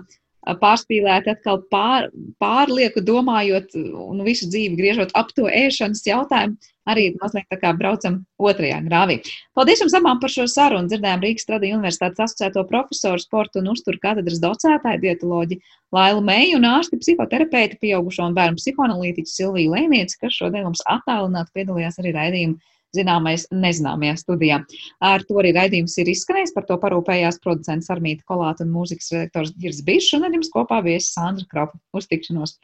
pārspīlēti 0.61 1.33
atkal 1.35 1.61
pār, 1.73 2.09
pārlieku 2.41 3.03
domājot 3.05 3.77
un 3.77 4.23
visu 4.25 4.49
dzīvi 4.49 4.77
griežot 4.79 5.13
ap 5.17 5.33
to 5.37 5.49
ēšanas 5.49 6.05
jautājumu, 6.07 6.57
arī 6.91 7.07
mazliet 7.21 7.47
tā 7.51 7.59
kā 7.61 7.73
braucam 7.77 8.21
otrajā 8.41 8.81
grāvī. 8.87 9.21
Paldies 9.57 9.83
jums 9.85 9.95
abām 9.99 10.21
par 10.23 10.33
šo 10.33 10.47
sarunu. 10.51 10.91
Dzirdējām 10.91 11.25
Rīgas 11.25 11.49
Tradiņu 11.49 11.79
universitātes 11.79 12.25
asociēto 12.27 12.65
profesoru, 12.71 13.23
sporta 13.23 13.63
un 13.63 13.71
uzturu 13.75 14.01
katedras 14.03 14.43
docētāju 14.43 15.05
dietoloģi 15.05 15.61
Lailu 15.95 16.25
Meiju 16.27 16.59
un 16.61 16.69
ārsti 16.71 17.01
psihoterapeiti, 17.01 17.81
pieaugušo 17.83 18.29
un 18.31 18.37
bērnu 18.37 18.61
psihoanalītiķu 18.61 19.33
Silviju 19.35 19.77
Lēnieci, 19.77 20.21
kas 20.21 20.37
šodien 20.37 20.69
mums 20.69 20.85
attālināti 20.91 21.57
piedalījās 21.59 22.03
arī 22.03 22.15
raidījuma 22.19 22.77
zināmais 22.97 23.47
nezināmajā 23.55 24.17
studijā. 24.19 24.61
Ar 25.05 25.25
to 25.27 25.39
arī 25.43 25.53
raidījums 25.57 25.97
ir 26.03 26.11
izskanējis, 26.11 26.55
par 26.57 26.67
to 26.69 26.79
parūpējās 26.83 27.41
producents 27.45 27.91
Armīta 27.93 28.27
Kolāta 28.29 28.67
un 28.67 28.75
mūzikas 28.75 29.13
redaktors 29.15 29.55
Girs 29.61 29.83
Bišs 29.87 30.17
un 30.19 30.27
ar 30.27 30.35
jums 30.35 30.51
kopā 30.55 30.81
viesis 30.87 31.15
Sandra 31.15 31.47
Kropa. 31.51 31.79
Uz 31.97 32.11
tikšanos! 32.11 32.57